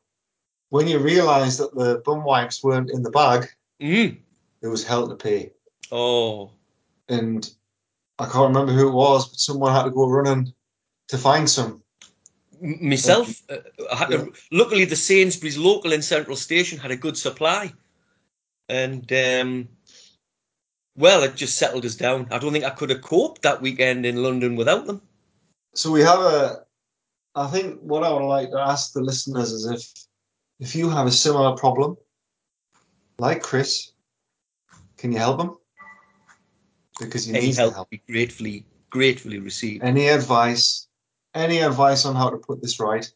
[0.69, 3.47] when you realise that the bum wipes weren't in the bag,
[3.81, 4.17] Mm.
[4.61, 5.51] there was hell to pay,
[5.91, 6.49] Oh,
[7.09, 7.49] and
[8.19, 10.53] I can't remember who it was, but someone had to go running
[11.09, 11.83] to find some.
[12.61, 13.41] Myself.
[13.49, 13.57] Uh,
[13.93, 17.73] had to, luckily, the Sainsbury's local in Central Station had a good supply,
[18.69, 19.67] and um,
[20.97, 22.27] well, it just settled us down.
[22.31, 25.01] I don't think I could have coped that weekend in London without them.
[25.73, 26.65] So we have a.
[27.35, 29.91] I think what I would like to ask the listeners is if
[30.59, 31.97] if you have a similar problem,
[33.19, 33.91] like Chris,
[34.97, 35.51] can you help him?
[36.99, 37.89] Because he Any needs help help.
[37.89, 39.83] be gratefully, gratefully received.
[39.83, 40.87] Any advice?
[41.33, 43.11] Any advice on how to put this right?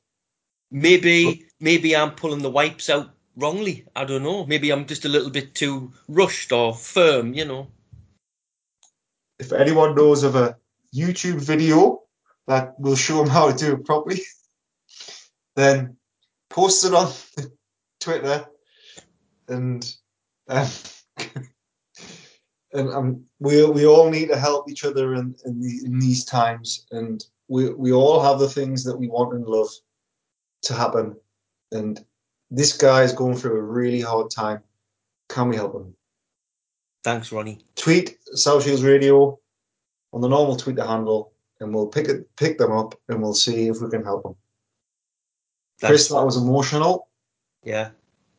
[0.72, 3.10] Maybe, maybe I'm pulling the wipes out
[3.40, 3.86] wrongly.
[3.96, 4.46] I don't know.
[4.46, 7.34] Maybe I'm just a little bit too rushed or firm.
[7.34, 7.68] You know.
[9.40, 10.58] If anyone knows of a
[10.96, 12.04] YouTube video
[12.48, 14.22] that will show them how to do it properly,
[15.56, 15.96] then
[16.50, 17.12] post it on
[18.00, 18.46] Twitter
[19.50, 19.96] and
[20.48, 20.68] um,
[22.74, 26.24] and um, we we all need to help each other in in, the, in these
[26.26, 29.70] times, and we we all have the things that we want and love
[30.64, 31.16] to happen,
[31.72, 32.04] and
[32.52, 34.62] this guy is going through a really hard time.
[35.30, 35.96] Can we help him?
[37.04, 37.60] Thanks, Ronnie.
[37.76, 39.40] Tweet South Shields Radio
[40.12, 43.68] on the normal Twitter handle, and we'll pick it pick them up, and we'll see
[43.68, 44.36] if we can help them.
[45.82, 47.08] Chris, that was emotional.
[47.64, 47.92] Yeah.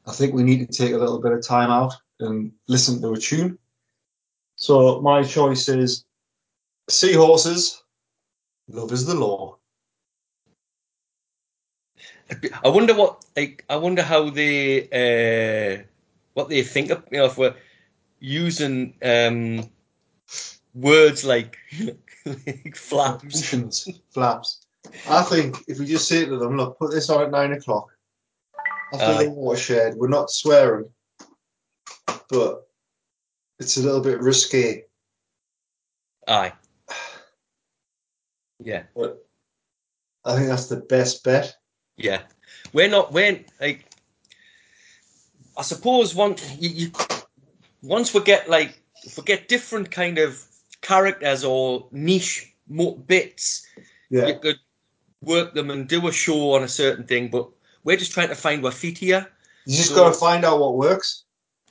[0.07, 3.13] I think we need to take a little bit of time out and listen to
[3.13, 3.59] a tune.
[4.57, 6.05] So my choice is
[6.89, 7.83] Seahorses.
[8.69, 9.57] Love is the law.
[12.65, 15.83] I wonder what like I wonder how they uh,
[16.35, 17.55] what they think of you know if we're
[18.21, 19.69] using um,
[20.75, 21.59] words like,
[22.27, 23.89] like flaps.
[24.11, 24.67] Flaps.
[25.09, 27.89] I think if we just say to them, look, put this on at nine o'clock
[28.93, 29.25] after Aye.
[29.25, 30.89] the watershed, we're not swearing,
[32.29, 32.67] but
[33.59, 34.85] it's a little bit risky.
[36.29, 36.53] Aye.
[38.63, 39.27] Yeah, But
[40.23, 41.57] I think that's the best bet.
[42.03, 42.23] Yeah.
[42.73, 43.85] We're not we're like
[45.57, 46.93] I suppose once you, you
[47.83, 50.43] once we get like if we get different kind of
[50.81, 53.67] characters or niche mo- bits,
[54.11, 54.27] Yeah.
[54.29, 54.59] you could
[55.23, 57.29] work them and do a show on a certain thing.
[57.29, 57.49] But
[57.85, 59.27] we're just trying to find our feet here.
[59.67, 61.25] You just So- got to find out what works.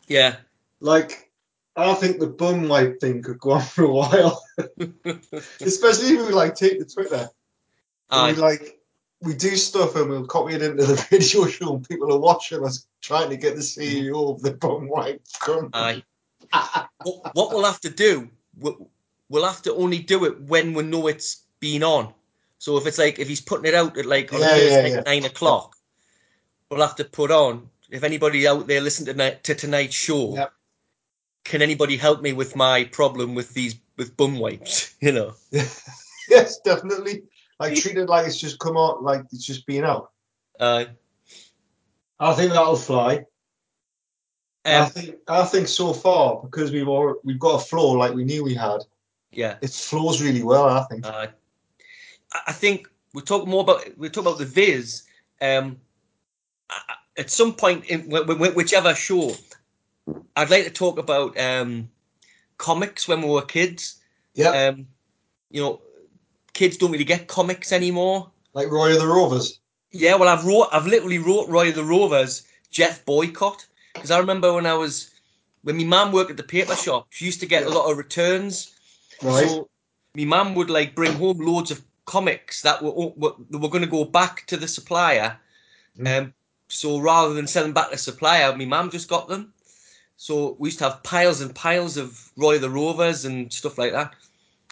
[0.08, 0.38] Yeah.
[0.80, 1.32] Like,
[1.76, 4.44] I think the bum wipe thing could go on for a while,
[5.62, 7.30] especially if we like take the Twitter.
[8.10, 8.32] Aye.
[8.32, 8.79] like
[9.22, 12.64] we do stuff and we'll copy it into the video show, and people are watching
[12.64, 16.04] us trying to get the CEO of the bum wipe company.
[16.52, 16.84] Aye.
[17.04, 18.90] what, what we'll have to do, we'll,
[19.30, 22.14] we'll have to only do it when we know it's been on.
[22.60, 25.02] So if it's like if he's putting it out at like on Yeah, Thursday yeah,
[25.06, 25.76] nine o'clock,
[26.70, 27.70] we'll have to put on.
[27.90, 30.54] If anybody out there listen to, to tonight's show, Yep.
[31.46, 34.96] can anybody help me with my problem with these with bum wipes?
[35.02, 35.34] You know.
[36.30, 37.24] yes, definitely.
[37.60, 40.12] Like treat it like it's just come out, like it's just been out.
[40.60, 40.86] Uh,
[42.20, 43.26] I think that'll fly.
[44.66, 48.14] I um, think I think so far because we've all, we've got a flow like
[48.14, 48.80] we knew we had.
[49.32, 49.58] yeah.
[49.62, 50.68] It flows really well.
[50.70, 51.06] I think.
[51.06, 51.28] Uh,
[52.34, 55.04] I I think we talk more about we talk about the Viz.
[55.42, 55.78] Um,
[57.18, 59.34] at some point in wh- wh- whichever show,
[60.36, 61.90] I'd like to talk about um,
[62.58, 64.00] comics when we were kids.
[64.36, 64.88] yeah, Um,
[65.50, 65.82] you know,
[66.60, 68.30] kids don't really get comics anymore.
[68.54, 69.62] like Roy of the Rovers.
[69.92, 74.20] Yeah, well, I've wrote, I've literally wrote Roy of the Rovers, Geoff Boycott, because I
[74.20, 75.10] remember when I was
[75.64, 77.98] when my mum worked at the paper shop, she used to get a lot of
[77.98, 78.76] returns.
[79.22, 79.48] Right.
[79.48, 79.70] So
[80.16, 83.88] my mum would like bring home loads of comics that were were, that were going
[83.88, 85.38] to go back to the supplier.
[85.98, 86.08] Mhm.
[86.08, 86.34] Um,
[86.68, 89.54] so rather than them back to the supplier, my mum just got them.
[90.18, 93.78] So we used to have piles and piles of Roy of the Rovers and stuff
[93.78, 94.14] like that.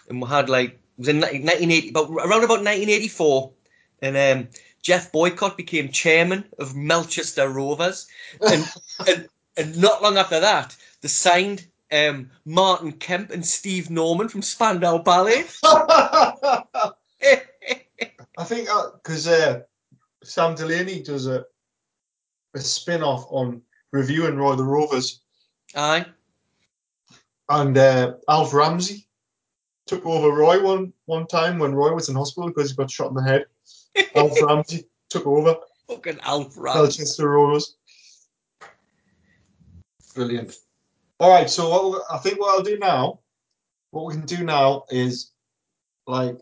[0.09, 3.51] And we had like was in 1980, about around about 1984,
[4.01, 4.47] and um,
[4.81, 8.07] Geoff Boycott became chairman of Melchester Rovers,
[8.41, 8.65] and
[9.07, 9.27] and,
[9.57, 14.97] and not long after that, they signed um, Martin Kemp and Steve Norman from Spandau
[14.97, 15.45] Ballet.
[18.37, 19.61] I think because uh,
[20.23, 21.45] Sam Delaney does a
[22.53, 25.21] a spin off on reviewing Roy the Rovers,
[25.75, 26.05] Aye,
[27.49, 29.06] and uh, Alf Ramsey
[29.87, 33.09] took over Roy one one time when Roy was in hospital because he got shot
[33.09, 33.45] in the head.
[34.15, 35.55] Alf Ramsey took over
[35.87, 36.73] fucking Alf Ram.
[36.73, 37.77] Colchester Rovers.
[40.13, 40.55] Brilliant.
[41.19, 43.19] All right, so what I think what I'll do now,
[43.91, 45.31] what we can do now is
[46.05, 46.37] like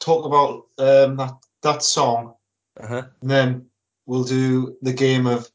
[0.00, 2.34] talk about um, that that song
[2.78, 3.02] Uh-huh.
[3.20, 3.66] And then
[4.06, 5.50] we'll do the game of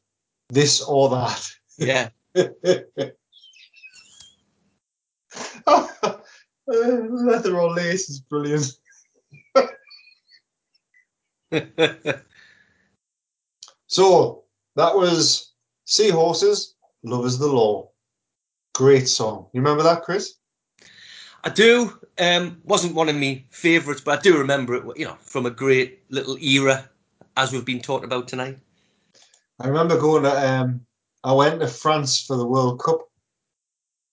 [0.48, 1.50] this or that.
[1.78, 2.08] Yeah.
[5.66, 5.86] Uh,
[6.66, 8.72] leather or lace is brilliant.
[13.92, 14.44] So
[14.76, 15.52] that was
[15.84, 17.90] Seahorses, Love is the Law.
[18.74, 19.48] Great song.
[19.52, 20.36] You remember that, Chris?
[21.44, 21.92] I do.
[22.18, 24.98] Um, wasn't one of my favourites, but I do remember it.
[24.98, 26.88] You know, from a great little era,
[27.36, 28.56] as we've been talking about tonight.
[29.60, 30.86] I remember going to, um,
[31.22, 33.10] I went to France for the World Cup.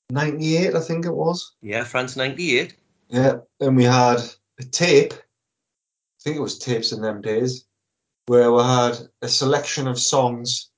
[0.09, 1.53] 98, I think it was.
[1.61, 2.75] Yeah, France '98.
[3.09, 3.37] Yeah.
[3.59, 4.17] And we had
[4.59, 5.13] a tape.
[5.13, 7.65] I think it was tapes in them days
[8.29, 10.69] where we had a selection of songs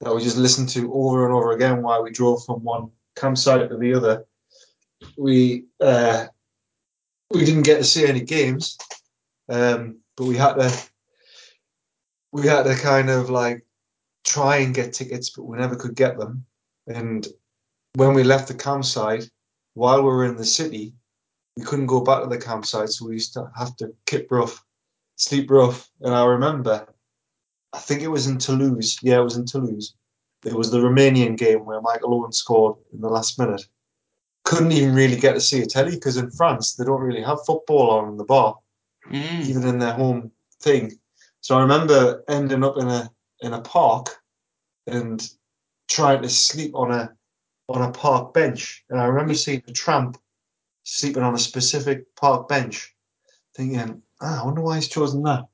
[0.00, 3.68] that we just listened to over and over again while we drove from one campsite
[3.68, 4.24] to the other.
[5.18, 6.26] We uh,
[7.30, 8.78] we didn't get to see any games,
[9.50, 10.72] um, but we had to
[12.32, 13.66] we had to kind of like
[14.24, 16.46] try and get tickets, but we never could get them.
[16.86, 17.26] And
[17.94, 19.28] when we left the campsite,
[19.74, 20.94] while we were in the city,
[21.56, 24.64] we couldn't go back to the campsite, so we used to have to kip rough,
[25.16, 25.88] sleep rough.
[26.00, 26.86] And I remember
[27.74, 28.98] I think it was in Toulouse.
[29.02, 29.94] Yeah, it was in Toulouse.
[30.44, 33.66] It was the Romanian game where Michael Owen scored in the last minute.
[34.44, 37.44] Couldn't even really get to see a telly because in France they don't really have
[37.44, 38.56] football on in the bar,
[39.10, 39.46] Mm.
[39.46, 40.30] even in their home
[40.60, 40.92] thing.
[41.40, 44.16] So I remember ending up in a in a park
[44.86, 45.28] and
[45.88, 47.12] trying to sleep on a
[47.68, 48.84] on a park bench.
[48.90, 50.18] And I remember seeing a tramp
[50.84, 52.94] sleeping on a specific park bench,
[53.56, 55.44] thinking, ah, I wonder why he's chosen that.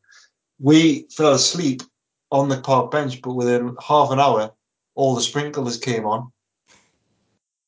[0.59, 1.83] We fell asleep
[2.31, 4.53] on the park bench, but within half an hour,
[4.95, 6.31] all the sprinklers came on,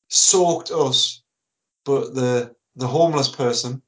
[0.09, 1.22] soaked us,
[1.84, 3.82] but the the homeless person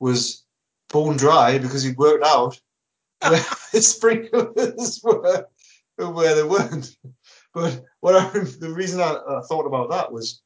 [0.00, 0.44] was
[0.88, 2.60] bone dry because he'd worked out
[3.22, 5.46] where the sprinklers were
[5.98, 6.96] and where they weren't.
[7.52, 8.28] But what I,
[8.60, 10.42] the reason I, I thought about that was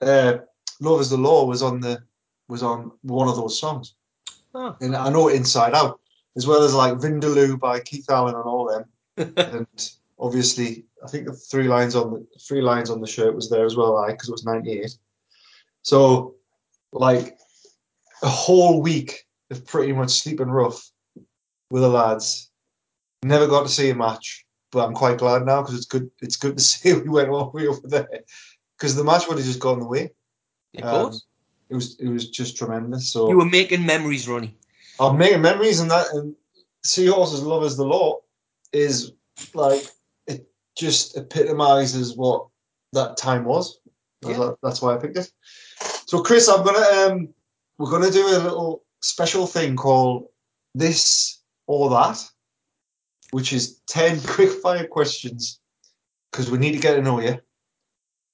[0.00, 0.38] uh,
[0.80, 2.02] "Love Is the Law" was on the
[2.48, 3.94] was on one of those songs,
[4.54, 4.74] Oh.
[4.80, 6.00] and I know Inside Out
[6.36, 11.26] as well as like Vindaloo by Keith Allen and all them, and obviously I think
[11.26, 14.14] the three lines on the three lines on the shirt was there as well, like
[14.14, 14.96] because it was '98.
[15.82, 16.36] So
[16.92, 17.36] like
[18.22, 20.90] a whole week of pretty much sleeping rough
[21.70, 22.50] with the lads.
[23.22, 26.10] Never got to see a match, but I'm quite glad now because it's good.
[26.20, 28.08] It's good to see we went all the way over there
[28.76, 30.10] because the match would have just gone away.
[30.76, 31.24] Of Um, course.
[31.70, 33.10] It was it was just tremendous.
[33.12, 34.56] So you were making memories, Ronnie.
[35.00, 36.34] I'm making memories, and that and
[36.82, 38.20] Seahorses Love is the Law
[38.72, 39.12] is
[39.54, 39.86] like
[40.26, 42.46] it just epitomizes what
[42.94, 43.80] that time was.
[44.22, 44.50] That's- Yeah.
[44.62, 45.30] That's why I picked it.
[46.06, 47.28] So Chris, I'm gonna um
[47.76, 50.24] we're gonna do a little special thing called
[50.74, 52.18] this or that,
[53.30, 55.60] which is ten quick fire questions
[56.30, 57.38] because we need to get to know you.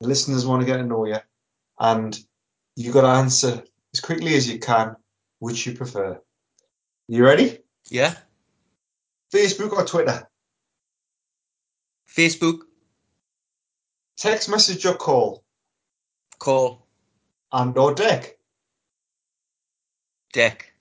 [0.00, 1.18] The listeners want to get to know you,
[1.78, 2.18] and
[2.76, 4.96] you got to answer as quickly as you can
[5.38, 6.20] which you prefer.
[7.08, 7.58] You ready?
[7.90, 8.14] Yeah.
[9.32, 10.26] Facebook or Twitter?
[12.08, 12.60] Facebook
[14.16, 15.44] Text message or call?
[16.38, 16.86] call
[17.52, 18.38] And or deck?
[20.32, 20.72] deck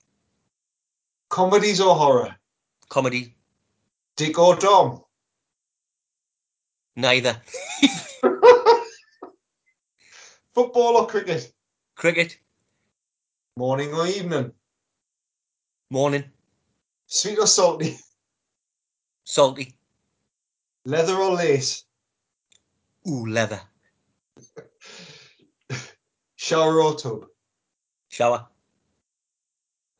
[1.30, 2.36] Comedies or horror?
[2.88, 3.34] comedy.
[4.16, 5.02] Dick or Dom?
[6.96, 7.36] Neither
[10.54, 11.52] Football or cricket?
[11.96, 12.38] cricket.
[13.56, 14.52] Morning or evening?
[15.90, 16.24] Morning
[17.06, 17.98] Sweet or salty?
[19.24, 19.74] salty.
[20.84, 21.84] Leather or lace?
[23.08, 23.60] Ooh leather.
[26.36, 27.26] Shower or tub?
[28.08, 28.46] Shower.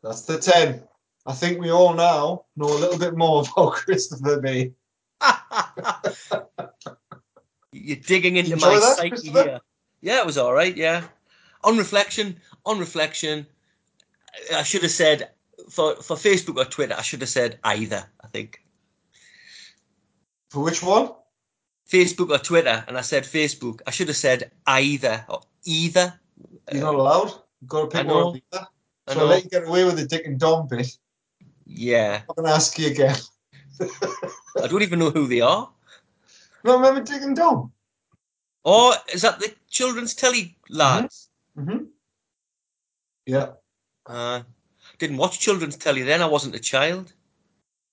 [0.02, 0.82] That's the 10.
[1.26, 4.72] I think we all now know a little bit more about Christopher May.
[7.72, 9.60] You're digging into my that, psyche here.
[10.00, 10.76] Yeah, it was all right.
[10.76, 11.04] Yeah.
[11.64, 13.46] On reflection, on reflection,
[14.54, 15.30] I should have said
[15.70, 16.94] for for Facebook or Twitter.
[16.96, 18.04] I should have said either.
[18.22, 18.62] I think
[20.50, 21.10] For which one?
[21.90, 23.80] Facebook or Twitter, and I said Facebook.
[23.86, 26.18] I should have said either or either.
[26.72, 27.32] You're not allowed.
[27.60, 28.40] You've got to pick one.
[28.52, 28.66] So
[29.06, 30.96] I I'll let you get away with the Dick and Dom bit.
[31.66, 33.16] Yeah, I'm going to ask you again.
[33.80, 35.70] I don't even know who they are.
[36.62, 37.72] No, I remember Dick and Dom?
[38.64, 41.28] Or is that the children's telly lads?
[41.58, 41.84] Mm-hmm.
[43.26, 43.52] Yeah.
[44.06, 44.42] Uh,
[44.98, 46.22] didn't watch children's telly then.
[46.22, 47.12] I wasn't a child.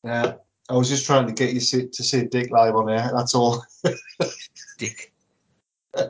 [0.04, 0.36] Yeah.
[0.70, 3.12] I was just trying to get you see, to see Dick live on air.
[3.14, 3.66] That's all.
[4.78, 5.14] Dick.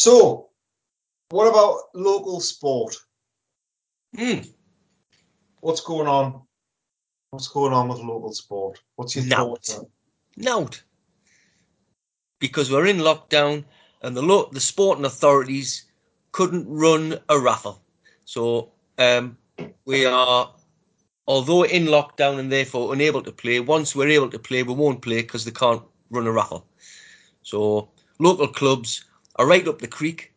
[0.00, 0.48] So,
[1.28, 2.96] what about local sport?
[4.16, 4.38] Hmm.
[5.60, 6.42] What's going on?
[7.30, 8.82] What's going on with local sport?
[8.96, 9.46] What's your Now.
[9.46, 9.80] thoughts?
[10.36, 10.82] Nout.
[12.38, 13.64] Because we're in lockdown
[14.02, 15.84] and the lo- the sporting authorities
[16.32, 17.82] couldn't run a raffle.
[18.24, 19.36] So um,
[19.84, 20.52] we are,
[21.26, 23.60] although in lockdown and therefore unable to play.
[23.60, 26.66] Once we're able to play, we won't play because they can't run a raffle.
[27.42, 29.04] So local clubs
[29.36, 30.32] are right up the creek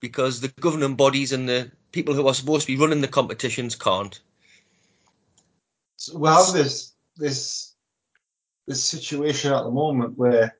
[0.00, 3.74] because the governing bodies and the people who are supposed to be running the competitions
[3.74, 4.20] can't.
[5.96, 7.74] So we have this this
[8.66, 10.56] this situation at the moment where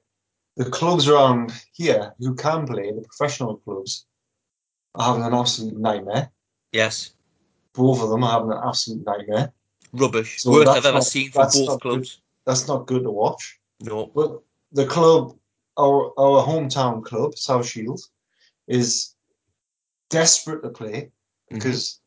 [0.57, 4.07] the clubs around here who can play, the professional clubs,
[4.95, 6.31] are having an absolute nightmare.
[6.73, 7.11] Yes,
[7.75, 9.53] Both of them are having an absolute nightmare.
[9.93, 10.43] rubbish.
[10.43, 12.21] So Worst I've ever not- seen from that's both clubs.
[12.47, 13.59] That's not good to watch.
[13.81, 14.07] No.
[14.07, 14.41] But
[14.73, 15.37] the club,
[15.77, 18.11] our our hometown club, South Shields,
[18.69, 19.15] is
[20.11, 21.11] desperate to play
[21.51, 21.59] Mm-hmm.
[21.59, 22.01] because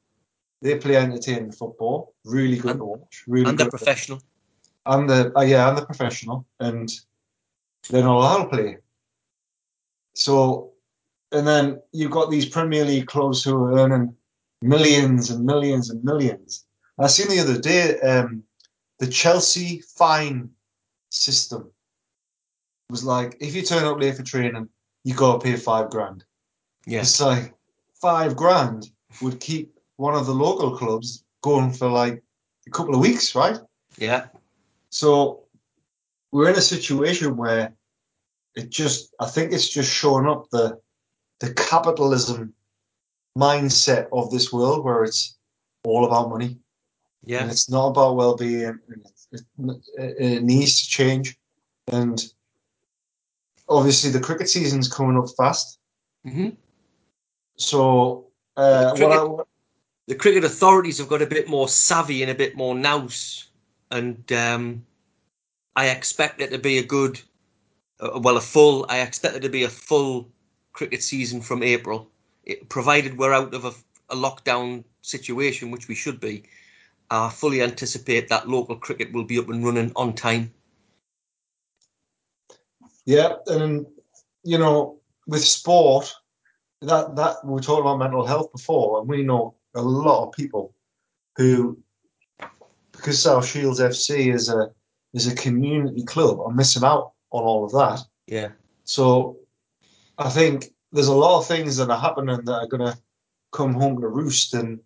[0.61, 4.21] they play entertaining football, really good And- to watch, really And they're professional.
[4.85, 6.89] and the uh, yeah, and the professional, and
[7.89, 8.77] they're not allowed to play.
[10.15, 10.73] So,
[11.31, 14.15] and then you've got these Premier League clubs who are earning
[14.61, 16.65] millions and millions and millions.
[16.97, 18.43] I seen the other day um,
[18.99, 20.49] the Chelsea fine
[21.11, 21.71] system
[22.89, 24.67] was like if you turn up late for training,
[25.05, 26.25] you got to pay five grand.
[26.85, 27.11] Yes.
[27.11, 27.53] It's like
[28.01, 28.89] five grand
[29.21, 32.23] would keep one of the local clubs going for like
[32.65, 33.57] a couple of weeks, right?
[33.97, 34.27] Yeah.
[34.91, 35.43] So
[36.31, 37.73] we're in a situation where
[38.55, 40.79] it just I think it's just showing up the
[41.41, 42.53] the capitalism
[43.37, 45.37] mindset of this world where it's
[45.83, 46.57] all about money
[47.25, 47.41] Yeah.
[47.41, 48.79] and it's not about well-being
[49.31, 49.41] it,
[49.97, 51.37] it, it needs to change
[51.87, 52.21] and
[53.69, 55.79] obviously the cricket season's coming up fast
[56.25, 56.49] hmm
[57.55, 58.27] so
[58.57, 59.43] uh, Cricket- what I,
[60.09, 63.45] The cricket authorities have got a bit more savvy and a bit more nous,
[63.91, 64.83] and um,
[65.75, 67.21] I expect it to be a good,
[67.99, 68.87] uh, well, a full.
[68.89, 70.27] I expect it to be a full
[70.73, 72.09] cricket season from April,
[72.43, 73.73] it, provided we're out of a,
[74.09, 76.41] a lockdown situation, which we should be.
[77.11, 80.51] I fully anticipate that local cricket will be up and running on time.
[83.05, 83.85] Yeah, and
[84.43, 86.11] you know, with sport,
[86.81, 90.73] that that we talking about mental health before, and we know a lot of people
[91.35, 91.77] who,
[92.91, 94.71] because South Shields FC is a
[95.13, 98.05] is a community club, are missing out on all of that.
[98.27, 98.49] Yeah.
[98.83, 99.37] So,
[100.17, 102.97] I think there's a lot of things that are happening that are going to
[103.51, 104.79] come home to roost and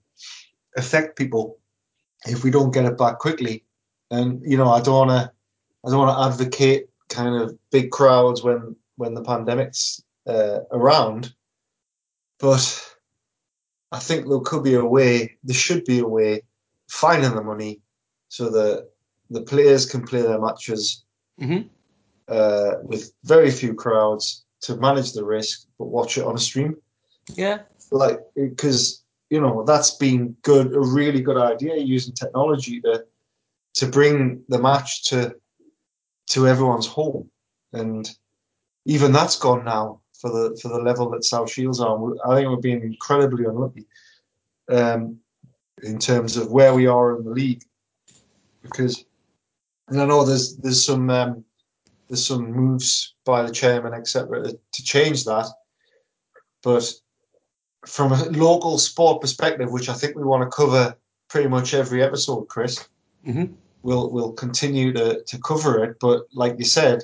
[0.78, 1.58] affect people
[2.26, 3.64] if we don't get it back quickly.
[4.12, 5.32] And you know, I don't want to,
[5.86, 11.34] I don't want to advocate kind of big crowds when when the pandemic's uh, around,
[12.40, 12.93] but
[13.94, 15.38] I think there could be a way.
[15.44, 16.41] There should be a way
[16.89, 17.80] finding the money
[18.28, 18.89] so that
[19.30, 21.06] the players can play their matches
[21.39, 21.62] hmm
[22.30, 26.78] uh, with very few crowds to manage the risk, but watch it on a stream.
[27.36, 27.60] Yeah.
[27.91, 33.06] Like because you know that's been good, a really good idea using technology to
[33.76, 35.36] to bring the match to
[36.28, 37.30] to everyone's home,
[37.74, 38.10] and
[38.86, 42.00] even that's gone now for the for the level that South Shields are.
[42.26, 43.86] I think we're being incredibly unlucky
[44.70, 45.20] um,
[45.84, 47.64] in terms of where we are in the league,
[48.62, 49.04] because
[49.90, 51.44] and I know there's there's some um,
[52.08, 55.48] there's some moves by the chairman etc to, change that,
[56.64, 56.90] but
[57.86, 60.96] from a local sport perspective, which I think we want to cover
[61.30, 62.88] pretty much every episode, Chris,
[63.26, 63.48] hmm
[63.82, 65.98] we'll we'll continue to, to cover it.
[66.00, 67.02] But like you said,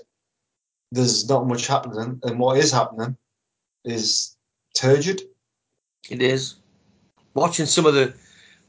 [0.91, 3.15] there's not much happening, and what is happening
[3.85, 4.35] is
[4.75, 5.21] turgid.
[6.09, 6.55] It is.
[7.33, 8.13] Watching some of the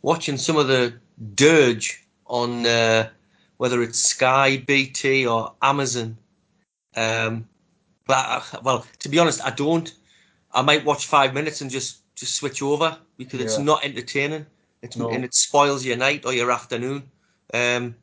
[0.02, 0.94] watching some of the
[1.34, 3.08] dirge on uh,
[3.56, 6.16] whether it's Sky, BT, or Amazon.
[6.96, 7.48] Um,
[8.06, 9.92] but uh, well, to be honest, I don't.
[10.52, 14.46] I might watch five minutes and just just switch over because it's not entertaining.
[14.82, 15.10] It's No.
[15.10, 17.10] and it spoils your night or your afternoon.
[17.54, 17.94] Um,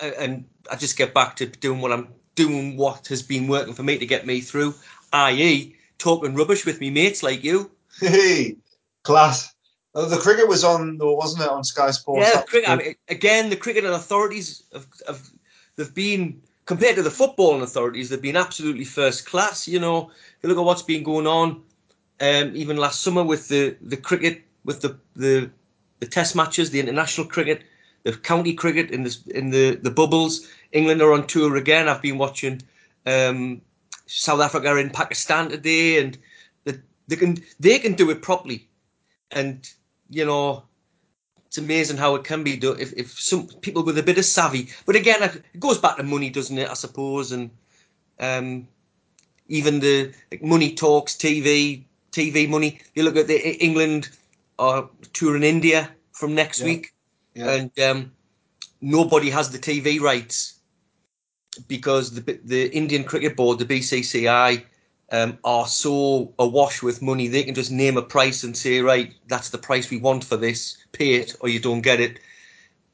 [0.00, 3.82] and I just get back to doing what I'm doing, what has been working for
[3.82, 4.74] me to get me through,
[5.12, 7.70] i.e., talking rubbish with me mates like you.
[8.00, 8.56] Hey,
[9.02, 9.54] class.
[9.94, 12.28] Uh, the cricket was on, though, wasn't it, on Sky Sports?
[12.32, 12.68] Yeah, cricket.
[12.68, 15.30] I mean, again, the cricket and authorities have, have
[15.76, 19.68] they've been compared to the footballing authorities, they've been absolutely first class.
[19.68, 20.10] You know,
[20.42, 21.62] you look at what's been going on,
[22.20, 25.50] um, even last summer with the, the cricket, with the, the
[26.00, 27.62] the Test matches, the international cricket,
[28.04, 30.48] the county cricket in the in the the bubbles.
[30.72, 31.88] England are on tour again.
[31.88, 32.62] I've been watching
[33.06, 33.62] um,
[34.06, 36.18] South Africa in Pakistan today, and
[36.64, 38.68] the, they can they can do it properly,
[39.32, 39.68] and
[40.10, 40.64] you know
[41.46, 44.24] it's amazing how it can be done if, if some people with a bit of
[44.24, 44.68] savvy.
[44.86, 46.68] But again, it goes back to money, doesn't it?
[46.68, 47.50] I suppose, and
[48.20, 48.68] um,
[49.48, 52.80] even the like, money talks TV TV money.
[52.94, 54.10] You look at the England
[54.58, 54.82] uh,
[55.12, 56.66] tour in India from next Yeah.
[56.66, 56.93] week,
[57.34, 57.50] Yeah.
[57.56, 58.12] and um,
[58.80, 60.60] nobody has the TV rights
[61.68, 64.64] because the the Indian Cricket Board, the BCCI,
[65.12, 69.14] um, are so awash with money they can just name a price and say, right,
[69.28, 72.18] that's the price we want for this, pay it or you don't get it.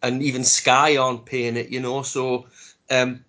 [0.02, 2.02] And even Sky aren't paying it, you know.
[2.02, 2.46] So
[2.90, 3.24] um,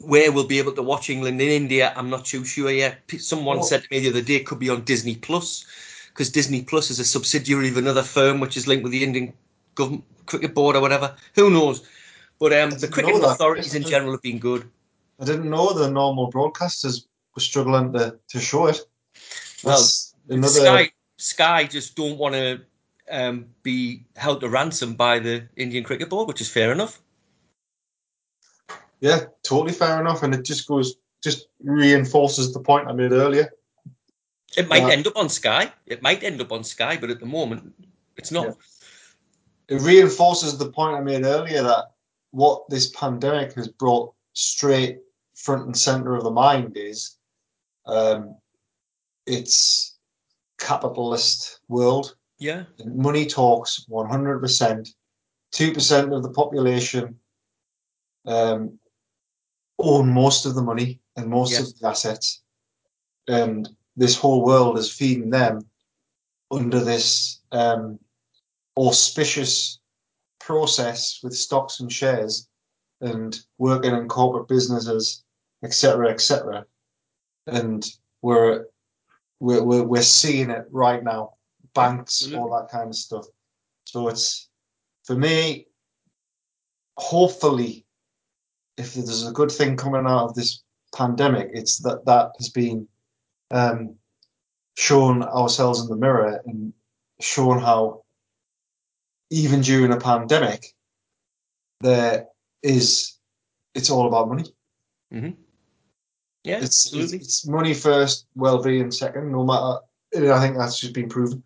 [0.00, 2.98] where we'll be able to watch England in India, I'm not too sure yet.
[3.18, 3.62] Someone Oh.
[3.62, 5.64] said to me the other day it could be on Disney Plus
[6.08, 9.32] because Disney Plus is a subsidiary of another firm which is linked with the Indian
[9.74, 11.14] government cricket board or whatever.
[11.34, 11.86] Who knows?
[12.38, 14.68] But um, the cricket authorities in general have been good.
[15.20, 18.80] I didn't know the normal broadcasters were struggling to, to show it.
[19.64, 19.82] Well,
[20.28, 20.48] another.
[20.48, 22.60] Sky, Sky just don't want to
[23.10, 27.00] um, be held to ransom by the Indian Cricket Board, which is fair enough.
[29.00, 33.50] Yeah, totally fair enough, and it just goes, just reinforces the point I made earlier.
[34.56, 34.90] It might Yeah.
[34.90, 35.72] end up on Sky.
[35.86, 37.74] It might end up on Sky, but at the moment,
[38.16, 38.46] it's not.
[38.46, 38.52] Yeah.
[39.68, 41.92] It reinforces the point I made earlier that
[42.30, 45.00] what this pandemic has brought straight
[45.34, 47.16] front and center of the mind is,
[47.86, 48.36] um,
[49.26, 49.96] it's
[50.58, 52.16] capitalist world.
[52.38, 54.88] Yeah, money talks 100%.
[55.52, 57.18] 2% of the population
[58.26, 58.78] um,
[59.78, 61.70] own most of the money and most Yes.
[61.70, 62.42] of the assets.
[63.28, 65.60] And this whole world is feeding them
[66.50, 67.98] under this um,
[68.78, 69.80] auspicious
[70.40, 72.48] process with stocks and shares
[73.00, 75.24] and working in corporate businesses,
[75.64, 76.64] etc., etc.
[77.46, 77.84] And
[78.22, 78.66] we're,
[79.40, 81.34] we're, we're, seeing it right now
[81.74, 82.38] banks, Absolutely.
[82.38, 83.26] all that kind of stuff.
[83.84, 84.48] So it's
[85.04, 85.66] for me,
[86.96, 87.84] hopefully,
[88.76, 90.62] if there's a good thing coming out of this
[90.94, 92.88] pandemic, it's that that has been
[93.50, 93.94] um,
[94.76, 96.72] shown ourselves in the mirror and
[97.20, 98.02] shown how
[99.30, 100.74] even during a pandemic,
[101.80, 102.26] there
[102.62, 103.18] is
[103.74, 104.44] it's all about money.
[106.44, 107.18] yeah, It's, it's absolutely.
[107.18, 109.30] it's money first, well-being second.
[109.32, 111.42] No matter, I think that's just been proven.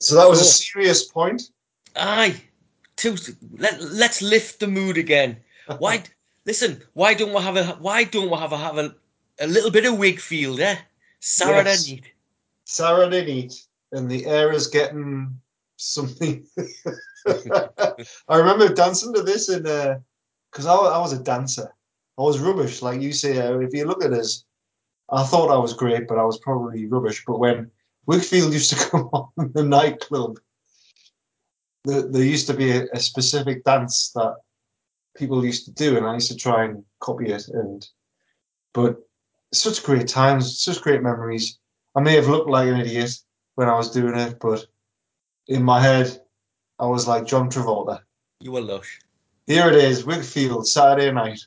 [0.00, 1.42] So that was a serious point.
[1.94, 2.34] Aye,
[2.96, 3.16] Two,
[3.56, 5.36] let let's lift the mood again.
[5.78, 6.02] Why?
[6.44, 8.94] listen, why don't we have a why don't we have a have a,
[9.40, 10.76] a little bit of Whigfield, eh?
[11.20, 11.88] Saturday Yes.
[11.90, 12.04] night.
[12.64, 13.54] Saturday night,
[13.92, 15.38] and the air is getting
[15.76, 16.46] something.
[17.26, 21.72] I remember dancing to this in because I, I was a dancer.
[22.18, 23.38] I was rubbish, like you say.
[23.38, 24.44] uh, If you look at us,
[25.10, 27.24] I thought I was great, but I was probably rubbish.
[27.26, 27.70] But when
[28.06, 30.38] Whigfield used to come on the nightclub,
[31.84, 34.36] there, there used to be a, a specific dance that
[35.16, 37.48] people used to do, and I used to try and copy it.
[37.48, 37.86] And
[38.74, 38.96] but
[39.52, 41.58] such great times, such great memories.
[41.94, 43.10] I may have looked like an idiot
[43.54, 44.66] when I was doing it, but
[45.48, 46.20] in my head,
[46.78, 48.00] I was like John Travolta.
[48.40, 48.98] You were lush.
[49.46, 51.40] Here it is, Whigfield, Saturday night.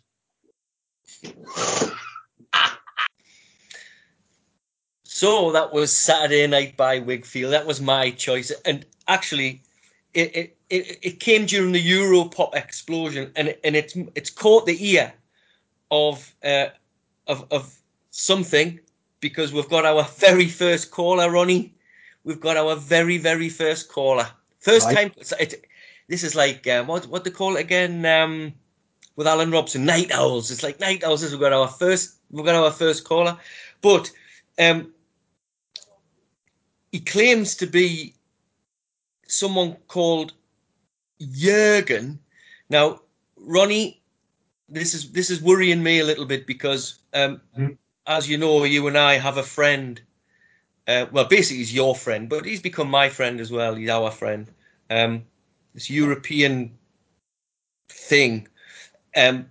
[5.03, 7.53] So that was Saturday Night by Whigfield.
[7.53, 9.63] That was my choice, and actually,
[10.13, 14.65] it it, it, it came during the Euro pop explosion, and and it's it's caught
[14.65, 15.13] the ear
[15.89, 16.67] of uh,
[17.27, 17.73] of of
[18.11, 18.77] something
[19.21, 21.73] because we've got our very first caller, Ronnie.
[22.25, 24.27] We've got our very very first caller,
[24.59, 25.13] first Right.
[25.13, 25.39] time.
[25.39, 25.65] It,
[26.09, 28.05] this is like uh, what what they call it again?
[28.05, 28.53] Um,
[29.15, 30.51] with Alan Robson, night owls.
[30.51, 31.21] It's like night owls.
[31.23, 32.15] We've got our first.
[32.31, 33.37] We've got our first caller,
[33.81, 34.11] but
[34.59, 34.91] um,
[36.91, 38.15] he claims to be
[39.27, 40.33] someone called
[41.21, 42.19] Jurgen.
[42.69, 43.01] Now,
[43.37, 44.01] Ronnie,
[44.67, 47.77] this is this is worrying me a little bit because, um, Mhm.
[48.07, 50.01] as you know, you and I have a friend.
[50.87, 53.75] Uh, well, basically, he's your friend, but he's become my friend as well.
[53.75, 54.49] He's our friend.
[54.89, 55.23] Um,
[55.73, 56.77] this European
[57.89, 58.47] thing.
[59.15, 59.49] Um,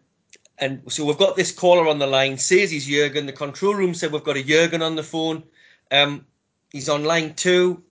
[0.59, 3.27] and so we've got this caller on the line, says he's Jurgen.
[3.27, 5.43] The control room said we've got a Jurgen on the phone.
[5.91, 6.25] Um,
[6.71, 7.83] he's on line two.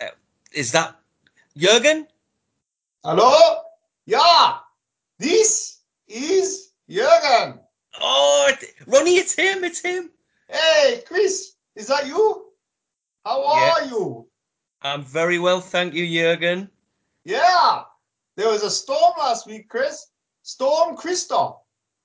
[0.00, 0.06] Uh,
[0.52, 0.96] is that
[1.56, 2.06] Jurgen?
[3.04, 3.60] Hello?
[4.06, 4.58] Yeah,
[5.18, 7.60] this is Jürgen.
[8.00, 8.52] Oh,
[8.86, 9.64] Ronnie, it's him.
[9.64, 10.10] It's him.
[10.48, 12.45] Hey, Chris, is that you?
[13.26, 14.28] How are you?
[14.82, 16.70] I'm very well, thank you, Jurgen.
[17.24, 17.82] Yeah,
[18.36, 20.06] there was a storm last week, Chris.
[20.44, 21.56] Storm Christoph.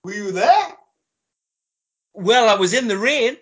[0.03, 0.69] Were you there?
[2.15, 3.37] Well, I was in the rain.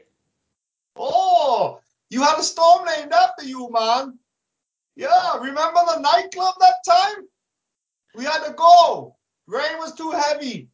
[0.98, 4.20] Oh, you had a storm named after you, man.
[4.98, 7.30] Yeah, remember the nightclub that time?
[8.14, 9.16] We had to go.
[9.48, 10.68] Rain was too heavy.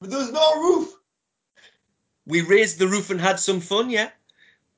[0.00, 0.94] But there was no roof.
[2.26, 4.10] we raised the roof and had some fun, yeah?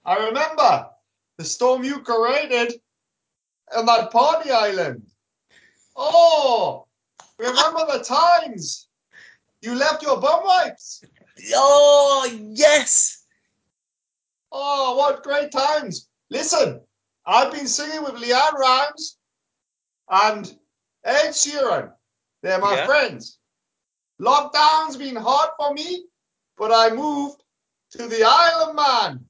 [0.05, 0.91] I remember
[1.39, 2.75] the storm you created
[3.77, 5.03] on that party island.
[5.97, 6.87] Oh,
[7.39, 8.89] remember the times
[9.63, 11.03] you left your bum wipes.
[11.55, 13.25] Oh, yes!
[14.53, 16.09] Oh, what great times.
[16.31, 16.81] Listen,
[17.27, 19.19] I've been singing with LeAnn Rimes
[20.11, 20.57] and
[21.05, 21.93] Ed Sheeran.
[22.43, 22.87] They're my Yeah.
[22.87, 23.39] friends.
[24.21, 26.07] Lockdown's been hard for me,
[26.57, 27.43] but I moved
[27.93, 29.27] to the Isle of Man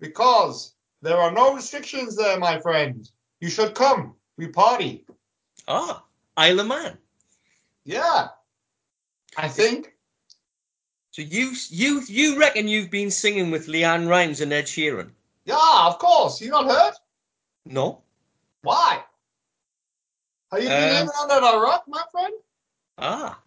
[0.00, 3.08] because there are no restrictions there, my friend.
[3.40, 4.14] You should come.
[4.36, 5.04] We party.
[5.66, 6.04] Ah,
[6.36, 6.98] Isle of Man.
[7.84, 8.28] Yeah.
[9.36, 9.94] I think.
[11.10, 15.10] So you you you reckon you've been singing with LeAnn Rimes and Ed Sheeran?
[15.44, 16.40] Yeah, of course.
[16.40, 16.94] You not heard?
[17.64, 18.02] No.
[18.62, 19.02] Why?
[20.52, 22.34] Have you been living under a rock, my friend?
[22.98, 23.40] Ah.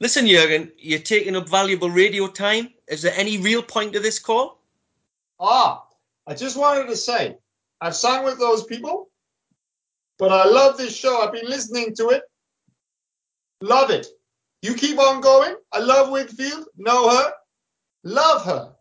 [0.00, 2.72] Listen, Jurgen, you're taking up valuable radio time.
[2.86, 4.60] Is there any real point to this call?
[5.40, 5.87] Ah,
[6.28, 7.38] I just wanted to say,
[7.80, 9.08] I've sung with those people,
[10.18, 11.22] but I love this show.
[11.22, 12.22] I've been listening to it.
[13.62, 14.06] Love it.
[14.60, 15.56] You keep on going.
[15.72, 16.66] I love Whigfield.
[16.76, 17.32] Know her.
[18.04, 18.74] Love her.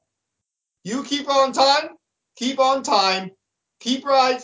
[0.83, 1.91] You keep on time.
[2.35, 3.31] Keep on time.
[3.79, 4.43] Keep right.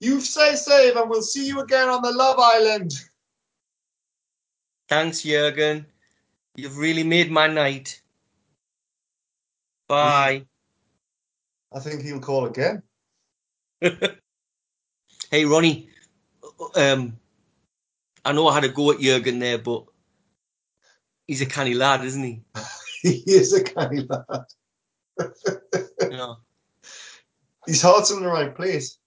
[0.00, 2.92] You stay safe, and we'll see you again on the Love Island.
[4.88, 5.86] Thanks, Jurgen.
[6.56, 8.02] You've really made my night.
[9.88, 10.44] Bye.
[11.74, 12.82] I think he'll call again.
[15.30, 15.88] Hey, Ronnie.
[16.76, 17.18] Um,
[18.24, 19.84] I know I had a go at Jurgen there, but
[21.26, 22.42] he's a canny lad, isn't he?
[23.02, 24.44] he is a canny lad.
[26.08, 26.36] Know?
[27.66, 28.98] His heart's in the right place.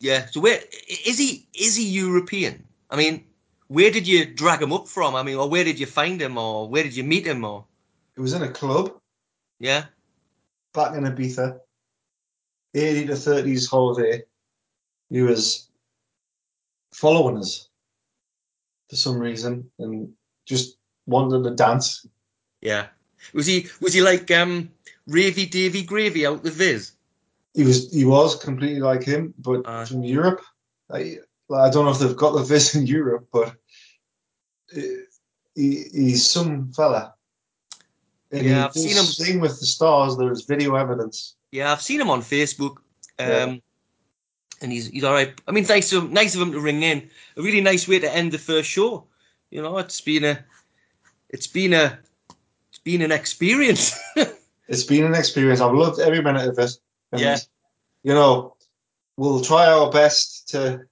[0.00, 0.26] Yeah.
[0.26, 0.58] So where
[1.06, 1.46] is he?
[1.54, 2.64] Is he European?
[2.90, 3.24] I mean,
[3.68, 5.14] where did you drag him up from?
[5.14, 7.66] I mean, or where did you find him, or where did you meet him, or
[8.16, 8.98] It was in a club.
[9.60, 9.84] yeah?
[10.74, 11.60] back in Ibiza,
[12.74, 14.22] 80 to 30s holiday,
[15.10, 15.68] he was
[16.92, 17.68] following us
[18.88, 20.12] for some reason and
[20.46, 22.06] just wanted to dance.
[22.60, 22.86] Yeah.
[23.34, 24.70] Was he was he like um
[25.08, 26.92] Ravey Davey Gravy out the Viz?
[27.54, 29.84] He was he was completely like him, but Aye.
[29.84, 30.40] from Europe.
[30.90, 31.18] I,
[31.54, 33.48] I don't know if they've got the Viz in Europe, but
[34.76, 34.80] uh,
[35.54, 37.14] he, he's some fella.
[38.30, 39.04] And Yeah, I've seen him.
[39.04, 40.16] Sing with the stars.
[40.16, 41.36] There's video evidence.
[41.50, 42.76] Yeah, I've seen him on Facebook.
[43.18, 43.56] Um Yeah.
[44.62, 45.32] and he's he's all right.
[45.46, 47.08] I mean, nice of him, nice of him to ring in.
[47.36, 49.04] A really nice way to end the first show.
[49.50, 50.44] You know, it's been a
[51.30, 51.98] it's been a
[52.70, 53.94] it's been an experience.
[54.70, 55.62] It's been an experience.
[55.62, 56.72] I've loved every minute of it.
[57.12, 57.38] And, Yeah.
[58.02, 58.54] You know,
[59.16, 60.84] we'll try our best to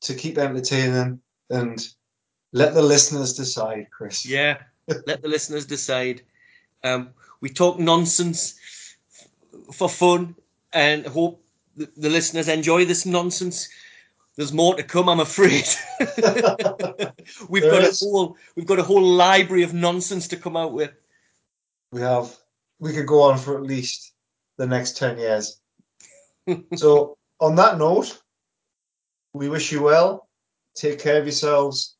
[0.00, 1.86] to keep entertaining and
[2.52, 4.26] let the listeners decide, Chris.
[4.26, 4.58] yeah.
[5.06, 6.22] Let the listeners decide.
[6.82, 7.10] Um,
[7.40, 8.54] we talk nonsense
[9.72, 10.34] for fun
[10.72, 11.42] and hope
[11.76, 13.68] the, listeners enjoy this nonsense.
[14.36, 15.66] There's more to come, I'm afraid.
[17.48, 20.72] we've There got a whole we've got a whole library of nonsense to come out
[20.72, 20.92] with.
[21.92, 22.36] We have
[22.78, 24.14] we could go on for at least
[24.56, 25.60] the next ten years.
[26.76, 28.22] so on that note,
[29.32, 30.28] we wish you well.
[30.74, 31.96] Take care of yourselves.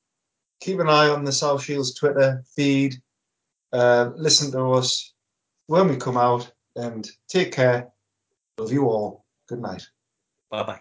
[0.60, 2.96] Keep an eye on the South Shields Twitter feed.
[3.72, 5.12] Uh, listen to us
[5.66, 7.88] when we come out and take care.
[8.58, 9.24] Love you all.
[9.48, 9.86] Good night.
[10.50, 10.80] Bye bye.